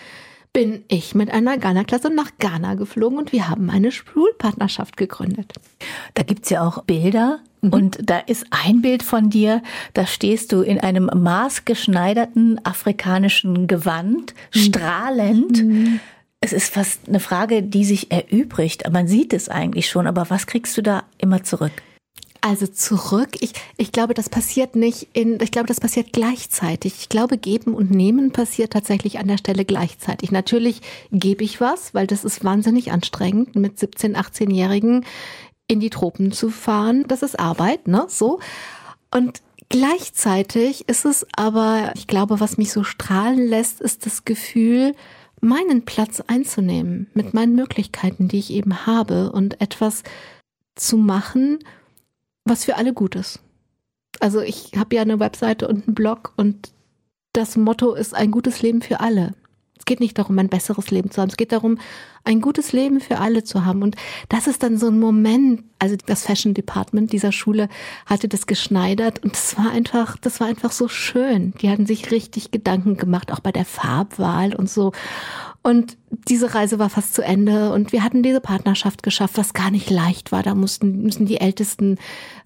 [0.53, 5.53] bin ich mit einer Ghana-Klasse nach Ghana geflogen und wir haben eine Schulpartnerschaft gegründet.
[6.15, 7.73] Da gibt's ja auch Bilder mhm.
[7.73, 9.62] und da ist ein Bild von dir,
[9.95, 14.59] da stehst du in einem maßgeschneiderten afrikanischen Gewand, mhm.
[14.59, 15.65] strahlend.
[15.65, 16.01] Mhm.
[16.41, 18.91] Es ist fast eine Frage, die sich erübrigt.
[18.91, 21.73] Man sieht es eigentlich schon, aber was kriegst du da immer zurück?
[22.44, 26.94] Also zurück, ich, ich glaube, das passiert nicht in, ich glaube, das passiert gleichzeitig.
[26.98, 30.33] Ich glaube, geben und nehmen passiert tatsächlich an der Stelle gleichzeitig.
[30.33, 30.81] Natürlich
[31.12, 35.07] gebe ich was, weil das ist wahnsinnig anstrengend, mit 17, 18-Jährigen
[35.68, 37.05] in die Tropen zu fahren.
[37.07, 38.40] Das ist Arbeit, ne, so.
[39.14, 44.96] Und gleichzeitig ist es aber, ich glaube, was mich so strahlen lässt, ist das Gefühl,
[45.40, 50.02] meinen Platz einzunehmen mit meinen Möglichkeiten, die ich eben habe und etwas
[50.74, 51.61] zu machen,
[52.44, 53.40] was für alle gut ist.
[54.20, 56.72] Also ich habe ja eine Webseite und einen Blog und
[57.33, 59.35] das Motto ist ein gutes Leben für alle.
[59.83, 61.28] Es geht nicht darum, ein besseres Leben zu haben.
[61.28, 61.78] Es geht darum,
[62.22, 63.83] ein gutes Leben für alle zu haben.
[63.83, 63.96] Und
[64.28, 65.64] das ist dann so ein Moment.
[65.81, 67.68] Also das Fashion Department dieser Schule
[68.07, 71.52] hatte das geschneidert und das war einfach, das war einfach so schön.
[71.61, 74.92] Die hatten sich richtig Gedanken gemacht, auch bei der Farbwahl und so.
[75.62, 75.96] Und
[76.29, 79.90] diese Reise war fast zu Ende und wir hatten diese Partnerschaft geschafft, was gar nicht
[79.90, 80.42] leicht war.
[80.42, 81.98] Da mussten, müssen die Ältesten,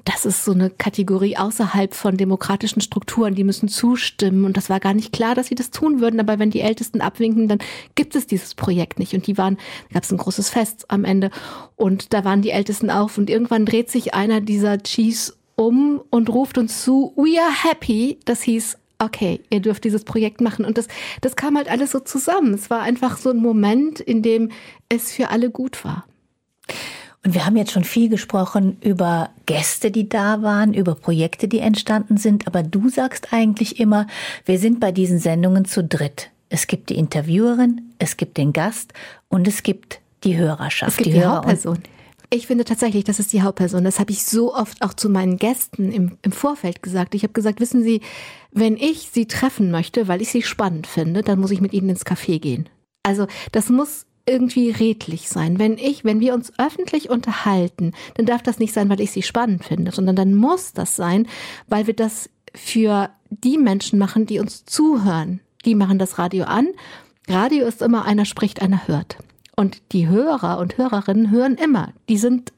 [0.04, 4.44] das ist so eine Kategorie außerhalb von demokratischen Strukturen, die müssen zustimmen.
[4.44, 6.20] Und das war gar nicht klar, dass sie das tun würden.
[6.20, 7.58] Aber wenn die Ältesten abwinken, dann
[7.94, 9.14] gibt es dieses Projekt nicht.
[9.14, 9.56] Und die waren,
[9.88, 11.30] da gab es ein großes Fest am Ende.
[11.74, 13.16] Und da waren die Ältesten auf.
[13.16, 18.18] Und irgendwann dreht sich einer dieser Chiefs um und ruft uns zu, we are happy.
[18.26, 20.64] Das hieß, okay, ihr dürft dieses Projekt machen.
[20.64, 20.88] Und das,
[21.20, 22.54] das kam halt alles so zusammen.
[22.54, 24.50] Es war einfach so ein Moment, in dem
[24.88, 26.04] es für alle gut war.
[27.24, 31.58] Und wir haben jetzt schon viel gesprochen über Gäste, die da waren, über Projekte, die
[31.58, 32.46] entstanden sind.
[32.46, 34.06] Aber du sagst eigentlich immer,
[34.44, 36.30] wir sind bei diesen Sendungen zu dritt.
[36.48, 38.92] Es gibt die Interviewerin, es gibt den Gast
[39.28, 40.92] und es gibt die Hörerschaft.
[40.92, 41.78] Es gibt die, die Hauptperson.
[42.30, 43.84] Ich finde tatsächlich, das ist die Hauptperson.
[43.84, 47.14] Das habe ich so oft auch zu meinen Gästen im, im Vorfeld gesagt.
[47.14, 48.00] Ich habe gesagt, wissen Sie,
[48.50, 51.90] wenn ich Sie treffen möchte, weil ich Sie spannend finde, dann muss ich mit Ihnen
[51.90, 52.68] ins Café gehen.
[53.02, 55.58] Also das muss irgendwie redlich sein.
[55.58, 59.22] Wenn ich, wenn wir uns öffentlich unterhalten, dann darf das nicht sein, weil ich Sie
[59.22, 61.28] spannend finde, sondern dann muss das sein,
[61.68, 65.40] weil wir das für die Menschen machen, die uns zuhören.
[65.64, 66.68] Die machen das Radio an.
[67.28, 69.18] Radio ist immer einer spricht, einer hört.
[69.56, 71.92] Und die Hörer und Hörerinnen hören immer.
[72.08, 72.52] Die sind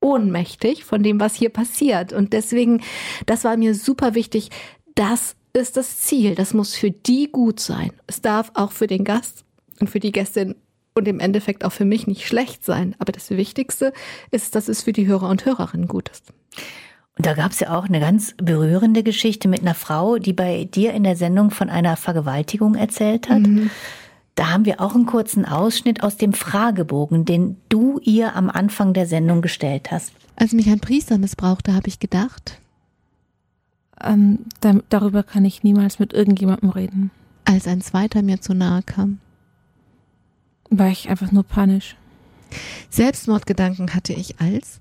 [0.00, 2.12] ohnmächtig von dem, was hier passiert.
[2.12, 2.82] Und deswegen,
[3.26, 4.50] das war mir super wichtig.
[4.94, 6.34] Das ist das Ziel.
[6.34, 7.92] Das muss für die gut sein.
[8.06, 9.44] Es darf auch für den Gast
[9.80, 10.56] und für die Gästin
[10.94, 12.94] und im Endeffekt auch für mich nicht schlecht sein.
[12.98, 13.92] Aber das Wichtigste
[14.30, 16.32] ist, dass es für die Hörer und Hörerinnen gut ist.
[17.16, 20.64] Und da gab es ja auch eine ganz berührende Geschichte mit einer Frau, die bei
[20.64, 23.40] dir in der Sendung von einer Vergewaltigung erzählt hat.
[23.40, 23.70] Mhm.
[24.36, 28.92] Da haben wir auch einen kurzen Ausschnitt aus dem Fragebogen, den du ihr am Anfang
[28.92, 30.12] der Sendung gestellt hast.
[30.36, 32.60] Als mich ein Priester missbrauchte, habe ich gedacht.
[34.02, 37.10] Ähm, da, darüber kann ich niemals mit irgendjemandem reden.
[37.46, 39.20] Als ein zweiter mir zu nahe kam.
[40.68, 41.96] War ich einfach nur panisch.
[42.90, 44.80] Selbstmordgedanken hatte ich als?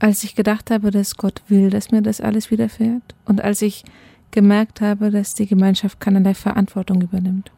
[0.00, 3.14] Als ich gedacht habe, dass Gott will, dass mir das alles widerfährt.
[3.24, 3.84] Und als ich
[4.32, 7.50] gemerkt habe, dass die Gemeinschaft keinerlei Verantwortung übernimmt.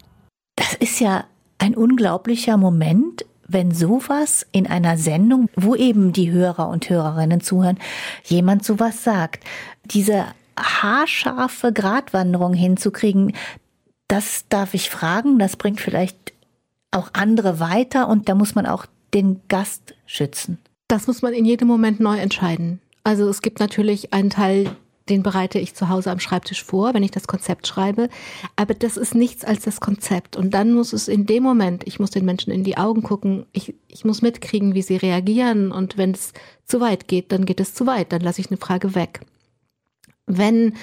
[0.57, 1.25] Das ist ja
[1.59, 7.79] ein unglaublicher Moment, wenn sowas in einer Sendung, wo eben die Hörer und Hörerinnen zuhören,
[8.25, 9.45] jemand sowas sagt.
[9.85, 10.27] Diese
[10.59, 13.35] haarscharfe Gratwanderung hinzukriegen,
[14.09, 16.33] das darf ich fragen, das bringt vielleicht
[16.91, 20.59] auch andere weiter und da muss man auch den Gast schützen.
[20.89, 22.81] Das muss man in jedem Moment neu entscheiden.
[23.05, 24.71] Also es gibt natürlich einen Teil
[25.09, 28.09] den bereite ich zu Hause am Schreibtisch vor, wenn ich das Konzept schreibe.
[28.57, 30.37] Aber das ist nichts als das Konzept.
[30.37, 33.47] Und dann muss es in dem Moment, ich muss den Menschen in die Augen gucken,
[33.53, 35.71] ich, ich muss mitkriegen, wie sie reagieren.
[35.71, 36.33] Und wenn es
[36.65, 38.13] zu weit geht, dann geht es zu weit.
[38.13, 39.21] Dann lasse ich eine Frage weg.
[40.27, 40.75] Wenn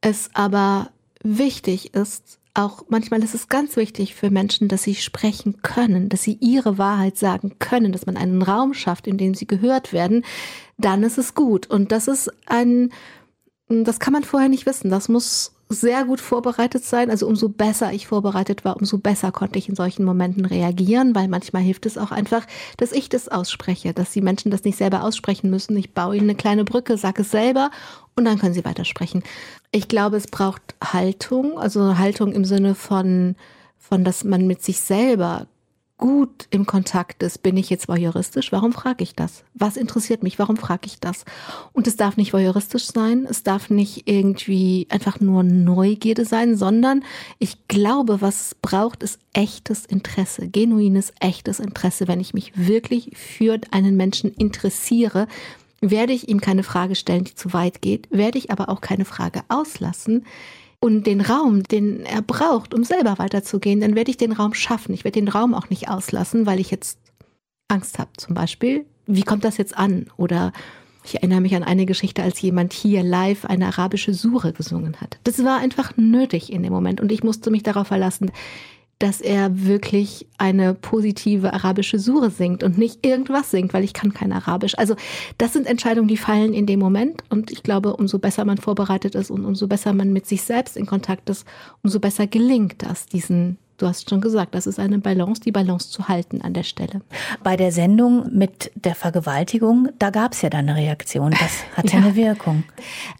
[0.00, 0.90] es aber
[1.22, 6.22] wichtig ist, auch manchmal ist es ganz wichtig für Menschen, dass sie sprechen können, dass
[6.22, 10.24] sie ihre Wahrheit sagen können, dass man einen Raum schafft, in dem sie gehört werden,
[10.78, 11.66] dann ist es gut.
[11.66, 12.92] Und das ist ein,
[13.68, 14.90] das kann man vorher nicht wissen.
[14.90, 17.10] Das muss sehr gut vorbereitet sein.
[17.10, 21.26] Also umso besser ich vorbereitet war, umso besser konnte ich in solchen Momenten reagieren, weil
[21.26, 25.02] manchmal hilft es auch einfach, dass ich das ausspreche, dass die Menschen das nicht selber
[25.02, 25.76] aussprechen müssen.
[25.76, 27.70] Ich baue ihnen eine kleine Brücke, sage es selber
[28.14, 29.24] und dann können sie weitersprechen.
[29.72, 33.34] Ich glaube, es braucht Haltung, also Haltung im Sinne von,
[33.76, 35.48] von, dass man mit sich selber
[35.98, 38.52] gut im Kontakt ist, bin ich jetzt voyeuristisch?
[38.52, 39.44] Warum frage ich das?
[39.54, 40.38] Was interessiert mich?
[40.38, 41.24] Warum frage ich das?
[41.72, 47.02] Und es darf nicht voyeuristisch sein, es darf nicht irgendwie einfach nur Neugierde sein, sondern
[47.38, 52.08] ich glaube, was es braucht, ist echtes Interesse, genuines, echtes Interesse.
[52.08, 55.26] Wenn ich mich wirklich für einen Menschen interessiere,
[55.80, 59.04] werde ich ihm keine Frage stellen, die zu weit geht, werde ich aber auch keine
[59.04, 60.24] Frage auslassen,
[60.86, 64.94] und den Raum, den er braucht, um selber weiterzugehen, dann werde ich den Raum schaffen.
[64.94, 67.00] Ich werde den Raum auch nicht auslassen, weil ich jetzt
[67.66, 68.10] Angst habe.
[68.16, 70.06] Zum Beispiel, wie kommt das jetzt an?
[70.16, 70.52] Oder
[71.04, 75.18] ich erinnere mich an eine Geschichte, als jemand hier live eine arabische Sure gesungen hat.
[75.24, 78.30] Das war einfach nötig in dem Moment und ich musste mich darauf verlassen,
[78.98, 84.14] dass er wirklich eine positive arabische Sure singt und nicht irgendwas singt, weil ich kann
[84.14, 84.76] kein Arabisch.
[84.78, 84.96] Also
[85.36, 89.14] das sind Entscheidungen, die fallen in dem Moment und ich glaube, umso besser man vorbereitet
[89.14, 91.46] ist und umso besser man mit sich selbst in Kontakt ist,
[91.82, 95.90] umso besser gelingt das, diesen Du hast schon gesagt, das ist eine Balance, die Balance
[95.90, 97.02] zu halten an der Stelle.
[97.42, 101.32] Bei der Sendung mit der Vergewaltigung, da gab es ja dann eine Reaktion.
[101.32, 102.64] Das hatte ja, eine Wirkung.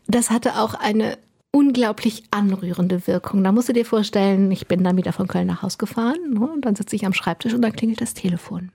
[0.06, 1.18] Das hatte auch eine
[1.56, 3.42] unglaublich anrührende Wirkung.
[3.42, 6.40] Da musst du dir vorstellen, ich bin dann wieder von Köln nach Haus gefahren ne,
[6.40, 8.72] und dann sitze ich am Schreibtisch und dann klingelt das Telefon.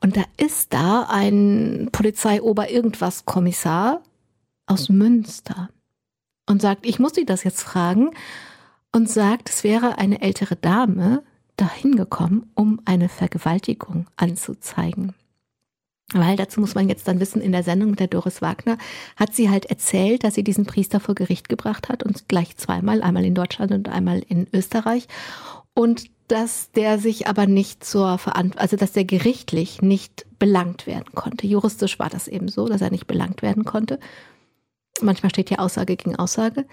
[0.00, 4.02] Und da ist da ein Polizeiober-Irgendwas-Kommissar
[4.66, 5.68] aus Münster
[6.48, 8.10] und sagt, ich muss Sie das jetzt fragen
[8.90, 11.22] und sagt, es wäre eine ältere Dame,
[11.54, 15.14] dahin gekommen, um eine Vergewaltigung anzuzeigen.
[16.14, 18.78] Weil dazu muss man jetzt dann wissen, in der Sendung mit der Doris Wagner
[19.16, 23.02] hat sie halt erzählt, dass sie diesen Priester vor Gericht gebracht hat und gleich zweimal,
[23.02, 25.06] einmal in Deutschland und einmal in Österreich.
[25.74, 31.12] Und dass der sich aber nicht zur Verantwortung, also dass der gerichtlich nicht belangt werden
[31.14, 31.46] konnte.
[31.46, 33.98] Juristisch war das eben so, dass er nicht belangt werden konnte.
[35.00, 36.66] Manchmal steht ja Aussage gegen Aussage.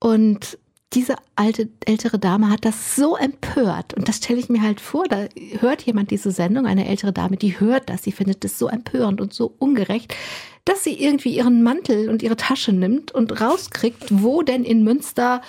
[0.00, 0.58] Und
[0.94, 3.94] diese alte, ältere Dame hat das so empört.
[3.94, 5.26] Und das stelle ich mir halt vor, da
[5.60, 9.20] hört jemand diese Sendung, eine ältere Dame, die hört das, sie findet das so empörend
[9.20, 10.14] und so ungerecht,
[10.64, 15.42] dass sie irgendwie ihren Mantel und ihre Tasche nimmt und rauskriegt, wo denn in Münster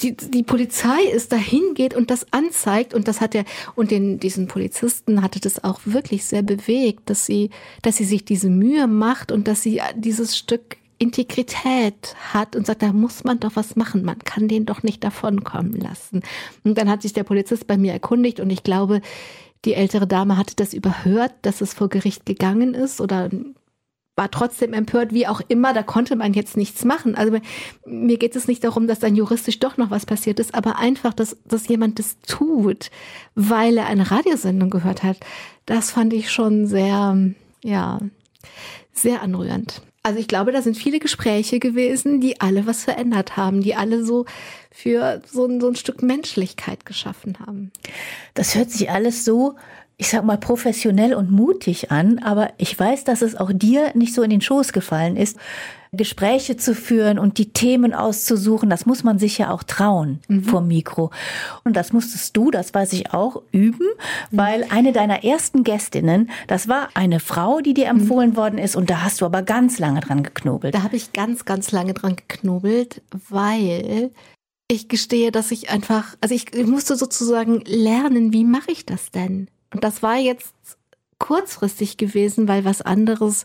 [0.00, 3.44] die, die Polizei ist, dahin geht und das anzeigt und das hat er
[3.74, 7.50] und den diesen Polizisten hatte das auch wirklich sehr bewegt, dass sie
[7.82, 12.82] dass sie sich diese Mühe macht und dass sie dieses Stück Integrität hat und sagt,
[12.82, 14.04] da muss man doch was machen.
[14.04, 16.22] Man kann den doch nicht davonkommen lassen.
[16.62, 19.00] Und dann hat sich der Polizist bei mir erkundigt und ich glaube,
[19.64, 23.30] die ältere Dame hatte das überhört, dass es vor Gericht gegangen ist oder
[24.14, 27.14] war trotzdem empört, wie auch immer, da konnte man jetzt nichts machen.
[27.14, 27.38] Also
[27.86, 31.14] mir geht es nicht darum, dass dann juristisch doch noch was passiert ist, aber einfach,
[31.14, 32.90] dass, dass jemand das tut,
[33.34, 35.18] weil er eine Radiosendung gehört hat,
[35.66, 37.16] das fand ich schon sehr,
[37.64, 38.00] ja,
[38.92, 39.82] sehr anrührend.
[40.02, 44.04] Also ich glaube, da sind viele Gespräche gewesen, die alle was verändert haben, die alle
[44.04, 44.26] so
[44.70, 47.70] für so ein, so ein Stück Menschlichkeit geschaffen haben.
[48.34, 49.56] Das hört sich alles so
[50.02, 54.12] ich sag mal, professionell und mutig an, aber ich weiß, dass es auch dir nicht
[54.12, 55.38] so in den Schoß gefallen ist,
[55.94, 58.70] Gespräche zu führen und die Themen auszusuchen.
[58.70, 60.42] Das muss man sich ja auch trauen mhm.
[60.42, 61.10] vor Mikro.
[61.64, 64.36] Und das musstest du, das weiß ich auch, üben, mhm.
[64.36, 68.36] weil eine deiner ersten Gästinnen, das war eine Frau, die dir empfohlen mhm.
[68.36, 70.74] worden ist und da hast du aber ganz lange dran geknobelt.
[70.74, 74.10] Da habe ich ganz, ganz lange dran geknobelt, weil
[74.68, 79.10] ich gestehe, dass ich einfach, also ich, ich musste sozusagen lernen, wie mache ich das
[79.10, 79.48] denn?
[79.74, 80.54] Und das war jetzt
[81.18, 83.44] kurzfristig gewesen, weil was anderes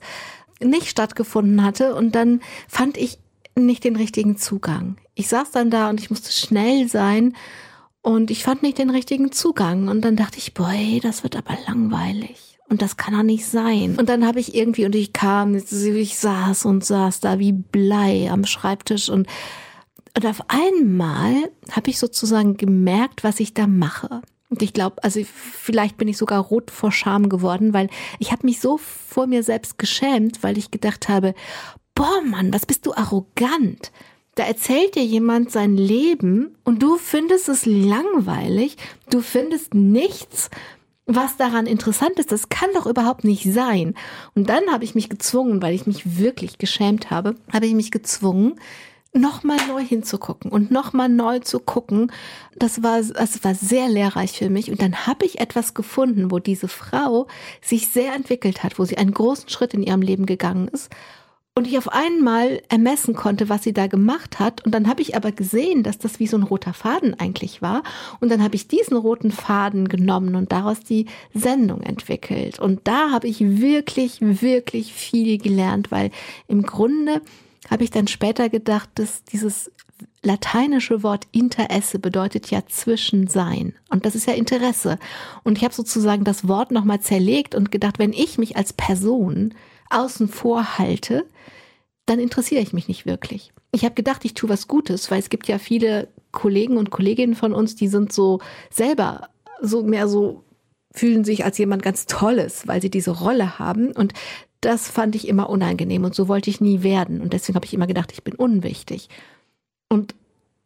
[0.62, 1.96] nicht stattgefunden hatte.
[1.96, 3.20] Und dann fand ich
[3.56, 4.98] nicht den richtigen Zugang.
[5.16, 7.36] Ich saß dann da und ich musste schnell sein
[8.02, 9.88] und ich fand nicht den richtigen Zugang.
[9.88, 12.58] Und dann dachte ich, boy, das wird aber langweilig.
[12.70, 13.96] Und das kann doch nicht sein.
[13.98, 18.30] Und dann habe ich irgendwie, und ich kam, ich saß und saß da wie Blei
[18.30, 19.28] am Schreibtisch und,
[20.16, 21.34] und auf einmal
[21.72, 24.22] habe ich sozusagen gemerkt, was ich da mache.
[24.50, 28.46] Und ich glaube, also vielleicht bin ich sogar rot vor Scham geworden, weil ich habe
[28.46, 31.34] mich so vor mir selbst geschämt, weil ich gedacht habe,
[31.96, 33.92] boah Mann, was bist du arrogant.
[34.36, 38.78] Da erzählt dir jemand sein Leben und du findest es langweilig,
[39.10, 40.50] du findest nichts,
[41.08, 42.32] was daran interessant ist.
[42.32, 43.96] Das kann doch überhaupt nicht sein.
[44.36, 47.92] Und dann habe ich mich gezwungen, weil ich mich wirklich geschämt habe, habe ich mich
[47.92, 48.60] gezwungen,
[49.18, 52.12] nochmal neu hinzugucken und nochmal neu zu gucken,
[52.56, 54.72] das war, das war sehr lehrreich für mich.
[54.72, 57.28] Und dann habe ich etwas gefunden, wo diese Frau
[57.62, 60.90] sich sehr entwickelt hat, wo sie einen großen Schritt in ihrem Leben gegangen ist.
[61.58, 64.64] Und ich auf einmal ermessen konnte, was sie da gemacht hat.
[64.64, 67.82] Und dann habe ich aber gesehen, dass das wie so ein roter Faden eigentlich war.
[68.20, 72.60] Und dann habe ich diesen roten Faden genommen und daraus die Sendung entwickelt.
[72.60, 76.12] Und da habe ich wirklich, wirklich viel gelernt, weil
[76.48, 77.24] im Grunde
[77.70, 79.72] habe ich dann später gedacht, dass dieses
[80.24, 83.74] lateinische Wort Interesse bedeutet ja Zwischensein.
[83.90, 85.00] Und das ist ja Interesse.
[85.44, 89.54] Und ich habe sozusagen das Wort nochmal zerlegt und gedacht, wenn ich mich als Person
[89.90, 91.26] außen vor halte,
[92.06, 93.54] dann interessiere ich mich nicht wirklich.
[93.72, 97.36] Ich habe gedacht, ich tue was Gutes, weil es gibt ja viele Kollegen und Kolleginnen
[97.36, 99.30] von uns, die sind so selber
[99.62, 100.44] so mehr so
[100.94, 103.92] fühlen sich als jemand ganz Tolles, weil sie diese Rolle haben.
[103.92, 104.14] Und
[104.62, 107.22] das fand ich immer unangenehm und so wollte ich nie werden.
[107.22, 109.10] Und deswegen habe ich immer gedacht, ich bin unwichtig.
[109.90, 110.16] Und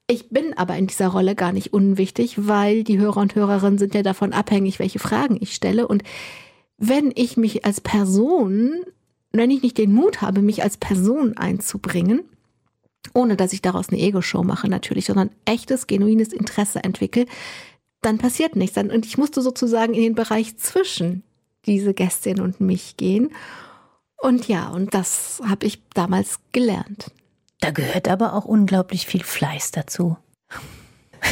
[0.08, 3.94] ich bin aber in dieser Rolle gar nicht unwichtig, weil die Hörer und Hörerinnen sind
[3.94, 5.88] ja davon abhängig, welche Fragen ich stelle.
[5.88, 6.04] Und
[6.78, 8.82] wenn ich mich als Person,
[9.32, 12.22] wenn ich nicht den Mut habe, mich als Person einzubringen,
[13.14, 17.26] ohne dass ich daraus eine Ego-Show mache natürlich, sondern echtes, genuines Interesse entwickle,
[18.02, 18.78] dann passiert nichts.
[18.78, 21.24] Und ich musste sozusagen in den Bereich zwischen
[21.66, 23.30] diese Gästin und mich gehen.
[24.22, 27.12] Und ja, und das habe ich damals gelernt.
[27.60, 30.16] Da gehört aber auch unglaublich viel Fleiß dazu.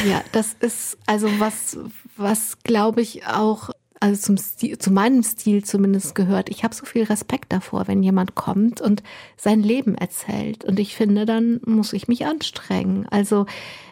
[0.08, 1.78] Ja, das ist also was,
[2.16, 3.70] was glaube ich auch,
[4.00, 6.48] also zum Stil, zu meinem Stil zumindest gehört.
[6.48, 9.04] Ich habe so viel Respekt davor, wenn jemand kommt und
[9.36, 10.64] sein Leben erzählt.
[10.64, 13.06] Und ich finde, dann muss ich mich anstrengen.
[13.10, 13.46] Also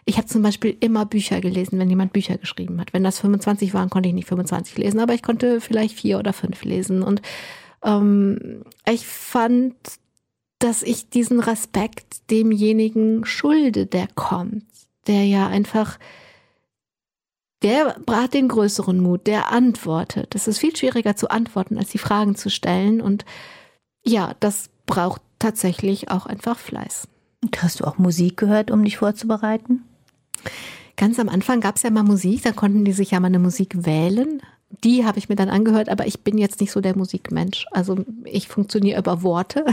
[0.06, 2.92] ich habe zum Beispiel immer Bücher gelesen, wenn jemand Bücher geschrieben hat.
[2.92, 6.32] Wenn das 25 waren, konnte ich nicht 25 lesen, aber ich konnte vielleicht vier oder
[6.32, 7.02] fünf lesen.
[7.02, 7.22] Und
[7.82, 9.74] ähm, ich fand,
[10.58, 14.64] dass ich diesen Respekt demjenigen schulde, der kommt,
[15.06, 15.98] der ja einfach
[17.62, 20.34] der hat den größeren Mut, der antwortet.
[20.34, 23.00] Es ist viel schwieriger zu antworten, als die Fragen zu stellen.
[23.00, 23.24] Und
[24.04, 27.08] ja, das braucht tatsächlich auch einfach Fleiß.
[27.42, 29.84] Und hast du auch Musik gehört, um dich vorzubereiten?
[30.96, 33.38] Ganz am Anfang gab es ja mal Musik, da konnten die sich ja mal eine
[33.38, 34.40] Musik wählen.
[34.84, 37.66] Die habe ich mir dann angehört, aber ich bin jetzt nicht so der Musikmensch.
[37.70, 39.64] Also ich funktioniere über Worte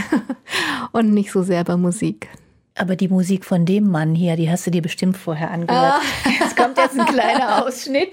[0.91, 2.29] und nicht so sehr über Musik.
[2.75, 6.01] Aber die Musik von dem Mann hier, die hast du dir bestimmt vorher angehört.
[6.01, 6.29] Ah.
[6.39, 8.09] Jetzt kommt jetzt ein kleiner Ausschnitt.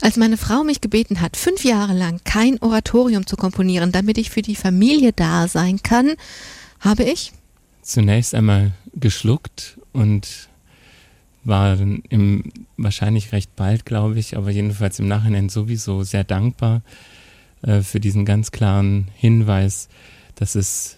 [0.00, 4.30] Als meine Frau mich gebeten hat, fünf Jahre lang kein Oratorium zu komponieren, damit ich
[4.30, 6.14] für die Familie da sein kann,
[6.80, 7.32] habe ich
[7.82, 10.48] zunächst einmal geschluckt und
[11.44, 12.44] war im,
[12.76, 16.82] wahrscheinlich recht bald, glaube ich, aber jedenfalls im Nachhinein sowieso sehr dankbar
[17.62, 19.88] äh, für diesen ganz klaren Hinweis,
[20.34, 20.96] dass es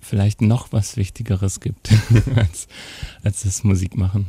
[0.00, 1.90] vielleicht noch was Wichtigeres gibt
[2.36, 2.68] als,
[3.22, 4.26] als das Musikmachen.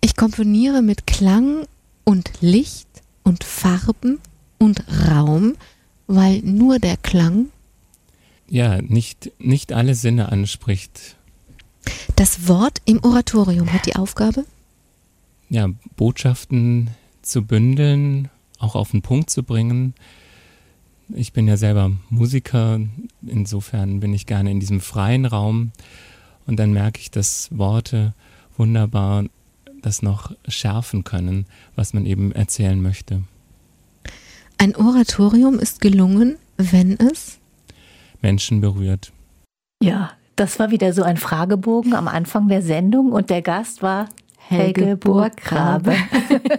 [0.00, 1.66] Ich komponiere mit Klang
[2.04, 2.88] und Licht
[3.22, 4.18] und Farben
[4.58, 5.56] und Raum,
[6.06, 7.46] weil nur der Klang
[8.50, 11.16] ja nicht, nicht alle Sinne anspricht.
[12.16, 14.44] Das Wort im Oratorium hat die Aufgabe?
[15.48, 16.90] Ja, Botschaften
[17.22, 18.28] zu bündeln,
[18.58, 19.94] auch auf den Punkt zu bringen,
[21.14, 22.80] ich bin ja selber Musiker,
[23.26, 25.72] insofern bin ich gerne in diesem freien Raum
[26.46, 28.14] und dann merke ich, dass Worte
[28.56, 29.24] wunderbar
[29.82, 33.22] das noch schärfen können, was man eben erzählen möchte.
[34.58, 37.38] Ein Oratorium ist gelungen, wenn es
[38.20, 39.12] Menschen berührt.
[39.82, 44.08] Ja, das war wieder so ein Fragebogen am Anfang der Sendung und der Gast war
[44.38, 45.94] Helge Burggrabe.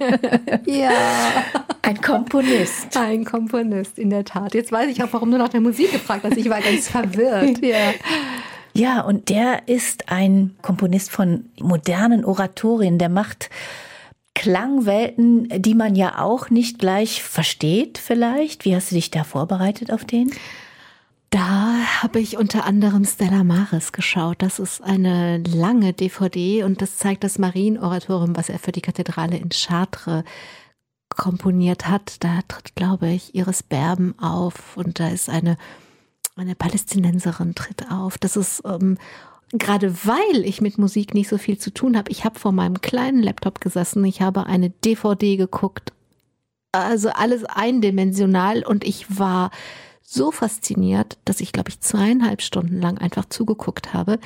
[0.67, 0.91] ja.
[1.81, 2.95] Ein Komponist.
[2.95, 4.53] Ein Komponist, in der Tat.
[4.53, 6.37] Jetzt weiß ich auch, warum du nach der Musik gefragt hast.
[6.37, 7.59] Ich war ganz verwirrt.
[7.63, 7.93] ja.
[8.73, 12.99] Ja, und der ist ein Komponist von modernen Oratorien.
[12.99, 13.49] Der macht
[14.35, 18.63] Klangwelten, die man ja auch nicht gleich versteht, vielleicht.
[18.63, 20.31] Wie hast du dich da vorbereitet auf den?
[21.31, 24.41] Da habe ich unter anderem Stella Maris geschaut.
[24.41, 29.37] Das ist eine lange DVD und das zeigt das Marienoratorium, was er für die Kathedrale
[29.37, 30.25] in Chartres
[31.07, 32.21] komponiert hat.
[32.21, 35.55] Da tritt, glaube ich, Iris Berben auf und da ist eine,
[36.35, 38.17] eine Palästinenserin tritt auf.
[38.17, 38.97] Das ist ähm,
[39.53, 42.11] gerade weil ich mit Musik nicht so viel zu tun habe.
[42.11, 45.93] Ich habe vor meinem kleinen Laptop gesessen, ich habe eine DVD geguckt,
[46.73, 49.49] also alles eindimensional und ich war
[50.11, 54.19] so fasziniert, dass ich, glaube ich, zweieinhalb Stunden lang einfach zugeguckt habe.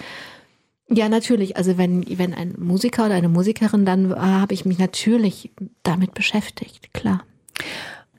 [0.87, 1.57] Ja, natürlich.
[1.57, 5.51] Also wenn, wenn ein Musiker oder eine Musikerin dann war, habe ich mich natürlich
[5.83, 7.23] damit beschäftigt, klar.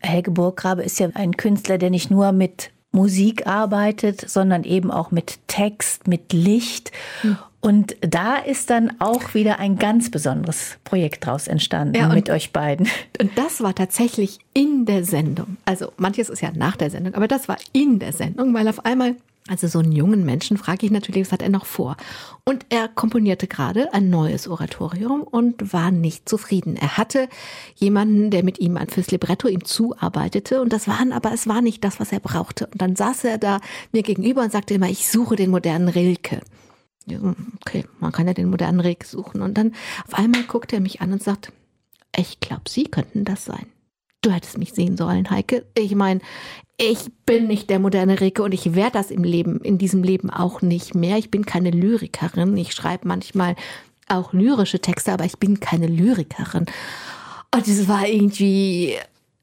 [0.01, 5.11] Helge Burggrabe ist ja ein Künstler, der nicht nur mit Musik arbeitet, sondern eben auch
[5.11, 6.93] mit Text, mit Licht.
[7.23, 7.37] Hm.
[7.67, 12.53] Und da ist dann auch wieder ein ganz besonderes Projekt draus entstanden ja, mit euch
[12.53, 12.87] beiden.
[13.21, 15.57] Und das war tatsächlich in der Sendung.
[15.65, 18.85] Also manches ist ja nach der Sendung, aber das war in der Sendung, weil auf
[18.85, 19.17] einmal
[19.49, 21.97] also so einen jungen Menschen frage ich natürlich, was hat er noch vor?
[22.45, 26.77] Und er komponierte gerade ein neues Oratorium und war nicht zufrieden.
[26.77, 27.29] Er hatte
[27.75, 31.83] jemanden, der mit ihm fürs Libretto ihm zuarbeitete und das waren aber es war nicht
[31.83, 32.69] das, was er brauchte.
[32.69, 33.61] Und dann saß er da
[33.91, 36.41] mir gegenüber und sagte immer, ich suche den modernen Rilke.
[37.09, 39.41] Okay, man kann ja den modernen Rilke suchen.
[39.43, 39.75] Und dann
[40.07, 41.53] auf einmal guckte er mich an und sagt,
[42.17, 43.67] ich glaube, Sie könnten das sein.
[44.23, 45.67] Du hättest mich sehen sollen, Heike.
[45.77, 46.21] Ich meine,
[46.79, 50.31] ich bin nicht der moderne Reke und ich werde das im Leben, in diesem Leben
[50.31, 51.17] auch nicht mehr.
[51.17, 52.57] Ich bin keine Lyrikerin.
[52.57, 53.55] Ich schreibe manchmal
[54.09, 56.67] auch lyrische Texte, aber ich bin keine Lyrikerin.
[57.55, 58.95] Und es war irgendwie,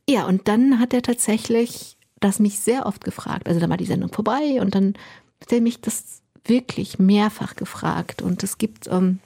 [0.10, 3.48] ja, und dann hat er tatsächlich das mich sehr oft gefragt.
[3.48, 4.94] Also dann war die Sendung vorbei und dann
[5.42, 8.22] hat er mich das wirklich mehrfach gefragt.
[8.22, 9.20] Und es gibt, ähm,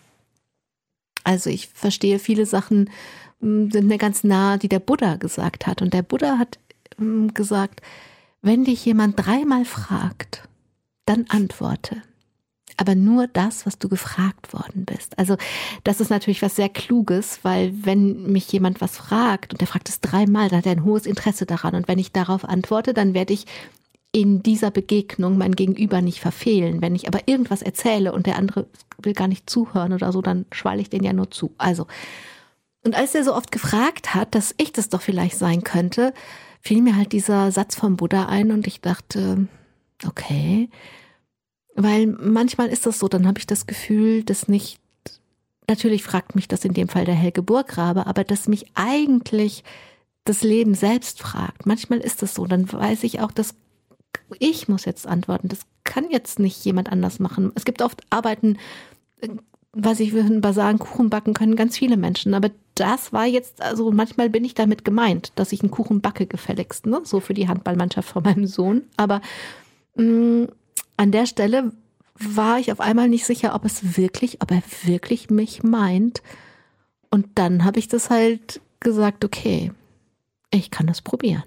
[1.23, 2.89] also ich verstehe viele Sachen,
[3.41, 5.81] ähm, sind mir ganz nah, die der Buddha gesagt hat.
[5.81, 6.59] Und der Buddha hat
[6.99, 7.81] ähm, gesagt,
[8.41, 10.47] wenn dich jemand dreimal fragt,
[11.05, 12.01] dann antworte.
[12.79, 15.17] Aber nur das, was du gefragt worden bist.
[15.17, 15.35] Also
[15.83, 19.89] das ist natürlich was sehr Kluges, weil wenn mich jemand was fragt und der fragt
[19.89, 21.73] es dreimal, dann hat er ein hohes Interesse daran.
[21.73, 23.47] Und wenn ich darauf antworte, dann werde ich
[24.11, 26.81] in dieser Begegnung mein Gegenüber nicht verfehlen.
[26.81, 28.67] Wenn ich aber irgendwas erzähle und der andere
[29.01, 31.53] will gar nicht zuhören oder so, dann schwalle ich den ja nur zu.
[31.57, 31.87] Also,
[32.83, 36.13] und als er so oft gefragt hat, dass ich das doch vielleicht sein könnte,
[36.61, 39.47] fiel mir halt dieser Satz vom Buddha ein und ich dachte,
[40.05, 40.69] okay,
[41.75, 44.79] weil manchmal ist das so, dann habe ich das Gefühl, dass nicht,
[45.67, 49.63] natürlich fragt mich das in dem Fall der Helge Burggrabe, aber dass mich eigentlich
[50.25, 51.65] das Leben selbst fragt.
[51.65, 53.53] Manchmal ist das so, dann weiß ich auch, dass
[54.39, 55.47] ich muss jetzt antworten.
[55.47, 57.51] Das kann jetzt nicht jemand anders machen.
[57.55, 58.57] Es gibt oft Arbeiten,
[59.73, 63.61] was ich will, einen basalen Kuchen backen können ganz viele Menschen, aber das war jetzt,
[63.61, 67.01] also manchmal bin ich damit gemeint, dass ich einen Kuchen backe gefälligst, ne?
[67.03, 68.83] so für die Handballmannschaft von meinem Sohn.
[68.97, 69.21] Aber
[69.95, 70.47] mh, mm,
[70.97, 71.71] an der Stelle
[72.15, 76.23] war ich auf einmal nicht sicher, ob es wirklich, ob er wirklich mich meint.
[77.11, 79.71] Und dann habe ich das halt gesagt, okay,
[80.51, 81.43] ich kann das probieren.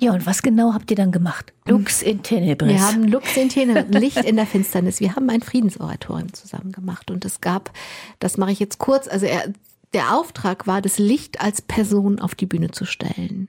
[0.00, 1.52] Ja, und was genau habt ihr dann gemacht?
[1.66, 2.68] Lux in Tenebris.
[2.68, 5.00] Wir haben Lux in Tenebris, Licht in der Finsternis.
[5.00, 7.10] Wir haben ein Friedensoratorium zusammen gemacht.
[7.10, 7.70] Und es gab,
[8.18, 9.52] das mache ich jetzt kurz, also er,
[9.92, 13.48] der Auftrag war, das Licht als Person auf die Bühne zu stellen.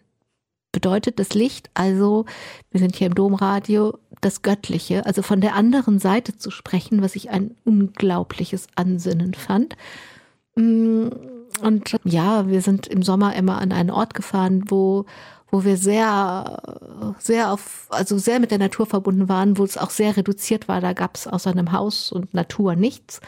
[0.71, 2.25] Bedeutet das Licht also,
[2.69, 7.15] wir sind hier im Domradio, das Göttliche, also von der anderen Seite zu sprechen, was
[7.15, 9.75] ich ein unglaubliches Ansinnen fand.
[10.55, 11.07] Mm,
[11.61, 15.05] und ja, wir sind im Sommer immer an einen Ort gefahren, wo
[15.55, 16.61] wo wir sehr,
[17.17, 20.81] sehr auf, also sehr mit der Natur verbunden waren, wo es auch sehr reduziert war.
[20.81, 23.21] Da gab es außer einem Haus und Natur nichts.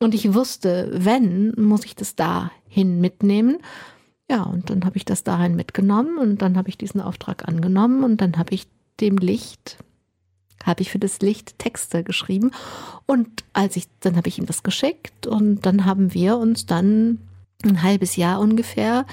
[0.00, 3.58] Und ich wusste, wenn, muss ich das dahin mitnehmen.
[4.28, 8.02] Ja, und dann habe ich das dahin mitgenommen und dann habe ich diesen Auftrag angenommen
[8.02, 8.66] und dann habe ich
[8.98, 9.78] dem Licht,
[10.64, 12.50] habe ich für das Licht Texte geschrieben.
[13.06, 17.20] Und als ich, dann habe ich ihm das geschickt und dann haben wir uns dann
[17.64, 19.06] ein halbes Jahr ungefähr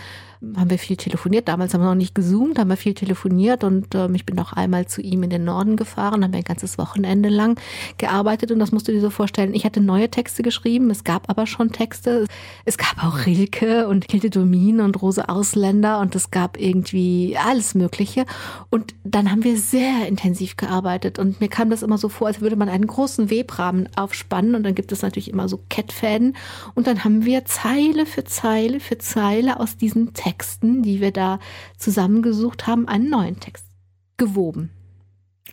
[0.55, 1.47] haben wir viel telefoniert.
[1.47, 4.53] Damals haben wir noch nicht gezoomt, haben wir viel telefoniert und ähm, ich bin auch
[4.53, 7.59] einmal zu ihm in den Norden gefahren, haben wir ein ganzes Wochenende lang
[7.97, 9.53] gearbeitet und das musst du dir so vorstellen.
[9.53, 12.25] Ich hatte neue Texte geschrieben, es gab aber schon Texte.
[12.65, 17.75] Es gab auch Rilke und Hilde Domin und Rose Ausländer und es gab irgendwie alles
[17.75, 18.25] Mögliche.
[18.69, 22.41] Und dann haben wir sehr intensiv gearbeitet und mir kam das immer so vor, als
[22.41, 26.35] würde man einen großen Webrahmen aufspannen und dann gibt es natürlich immer so Kettfäden
[26.75, 31.11] und dann haben wir Zeile für Zeile für Zeile aus diesen Texten Texten, die wir
[31.11, 31.39] da
[31.77, 33.65] zusammengesucht haben, einen neuen Text
[34.17, 34.71] gewoben.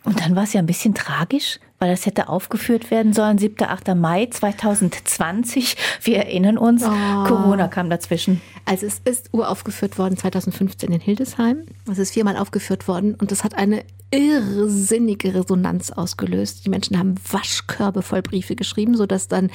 [0.03, 3.57] Und dann war es ja ein bisschen tragisch, weil das hätte aufgeführt werden sollen, 7.
[3.61, 3.93] 8.
[3.93, 5.75] Mai 2020.
[6.01, 7.23] Wir erinnern uns, oh.
[7.25, 8.41] Corona kam dazwischen.
[8.63, 11.63] Also es ist uraufgeführt worden 2015 in Hildesheim.
[11.91, 16.65] Es ist viermal aufgeführt worden und es hat eine irrsinnige Resonanz ausgelöst.
[16.65, 19.49] Die Menschen haben Waschkörbe voll Briefe geschrieben, sodass dann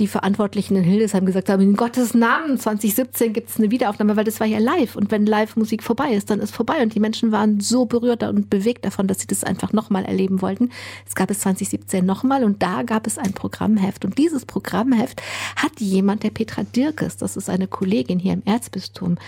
[0.00, 4.24] die Verantwortlichen in Hildesheim gesagt haben, in Gottes Namen, 2017 gibt es eine Wiederaufnahme, weil
[4.24, 4.96] das war ja live.
[4.96, 6.82] Und wenn Live-Musik vorbei ist, dann ist vorbei.
[6.82, 10.42] Und die Menschen waren so berührt und bewegt davon, dass sie das einfach nochmal erleben
[10.42, 10.70] wollten.
[11.06, 14.04] Es gab es 2017 nochmal und da gab es ein Programmheft.
[14.04, 15.22] Und dieses Programmheft
[15.56, 19.18] hat jemand, der Petra Dirkes, das ist eine Kollegin hier im Erzbistum,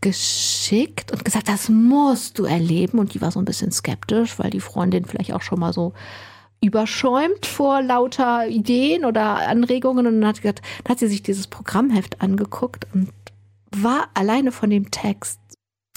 [0.00, 2.98] geschickt und gesagt, das musst du erleben.
[2.98, 5.92] Und die war so ein bisschen skeptisch, weil die Freundin vielleicht auch schon mal so
[6.60, 10.06] überschäumt vor lauter Ideen oder Anregungen.
[10.06, 13.10] Und dann hat, gesagt, hat sie sich dieses Programmheft angeguckt und
[13.74, 15.40] war alleine von dem Text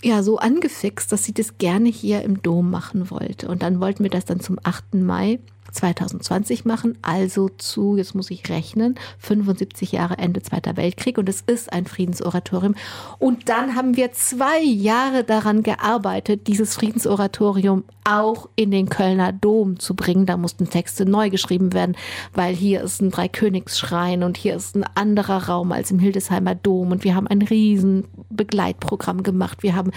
[0.03, 3.47] ja so angefixt, dass sie das gerne hier im Dom machen wollte.
[3.47, 4.95] Und dann wollten wir das dann zum 8.
[4.95, 5.39] Mai
[5.71, 11.41] 2020 machen, also zu, jetzt muss ich rechnen, 75 Jahre Ende Zweiter Weltkrieg und es
[11.41, 12.75] ist ein Friedensoratorium.
[13.17, 19.79] Und dann haben wir zwei Jahre daran gearbeitet, dieses Friedensoratorium auch in den Kölner Dom
[19.79, 20.25] zu bringen.
[20.25, 21.95] Da mussten Texte neu geschrieben werden,
[22.33, 26.91] weil hier ist ein Dreikönigsschrein und hier ist ein anderer Raum als im Hildesheimer Dom
[26.91, 29.63] und wir haben ein riesen Begleitprogramm gemacht.
[29.63, 29.91] Wir haben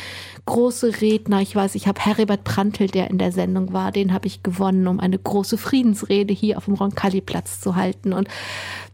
[0.47, 4.27] große Redner, ich weiß, ich habe Heribert Prantl, der in der Sendung war, den habe
[4.27, 8.13] ich gewonnen, um eine große Friedensrede hier auf dem Roncalli-Platz zu halten.
[8.13, 8.29] Und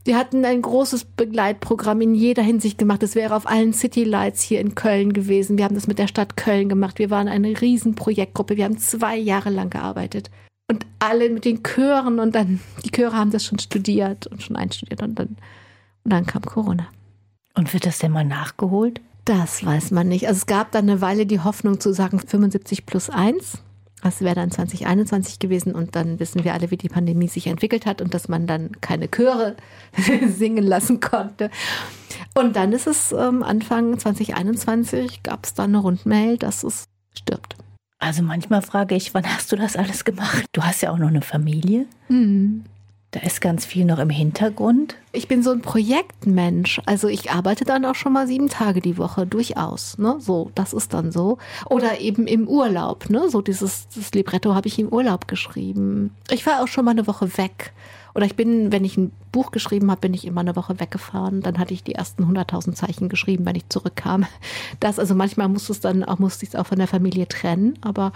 [0.05, 3.03] wir hatten ein großes Begleitprogramm in jeder Hinsicht gemacht.
[3.03, 5.59] Es wäre auf allen City Lights hier in Köln gewesen.
[5.59, 6.99] Wir haben das mit der Stadt Köln gemacht.
[6.99, 8.57] Wir waren eine Riesenprojektgruppe.
[8.57, 10.31] Wir haben zwei Jahre lang gearbeitet.
[10.71, 14.57] Und alle mit den Chören und dann, die Chöre haben das schon studiert und schon
[14.57, 15.37] einstudiert und dann,
[16.05, 16.89] und dann kam Corona.
[17.55, 19.01] Und wird das denn mal nachgeholt?
[19.25, 20.27] Das weiß man nicht.
[20.27, 23.63] Also es gab dann eine Weile die Hoffnung zu sagen 75 plus 1.
[24.03, 27.85] Das wäre dann 2021 gewesen und dann wissen wir alle, wie die Pandemie sich entwickelt
[27.85, 29.57] hat und dass man dann keine Chöre
[30.27, 31.51] singen lassen konnte.
[32.35, 37.57] Und dann ist es ähm, Anfang 2021 gab es dann eine Rundmail, dass es stirbt.
[38.09, 40.47] Also manchmal frage ich, wann hast du das alles gemacht?
[40.53, 41.85] Du hast ja auch noch eine Familie.
[42.09, 42.65] Mhm.
[43.11, 44.97] Da ist ganz viel noch im Hintergrund.
[45.13, 46.81] Ich bin so ein Projektmensch.
[46.87, 49.99] Also ich arbeite dann auch schon mal sieben Tage die Woche durchaus.
[49.99, 50.17] Ne?
[50.21, 51.37] So, das ist dann so.
[51.69, 53.11] Oder eben im Urlaub.
[53.11, 53.29] Ne?
[53.29, 56.15] So dieses das Libretto habe ich im Urlaub geschrieben.
[56.31, 57.75] Ich war auch schon mal eine Woche weg.
[58.19, 61.41] Oder ich bin, wenn ich ein Buch geschrieben habe, bin ich immer eine Woche weggefahren.
[61.41, 64.27] Dann hatte ich die ersten 100.000 Zeichen geschrieben, wenn ich zurückkam.
[64.81, 67.79] Das, also manchmal musste es dann auch, musste ich es auch von der Familie trennen.
[67.81, 68.13] Aber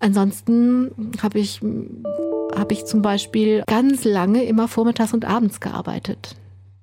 [0.00, 0.90] Ansonsten
[1.22, 1.60] habe ich,
[2.56, 6.34] hab ich zum Beispiel ganz lange immer vormittags und abends gearbeitet.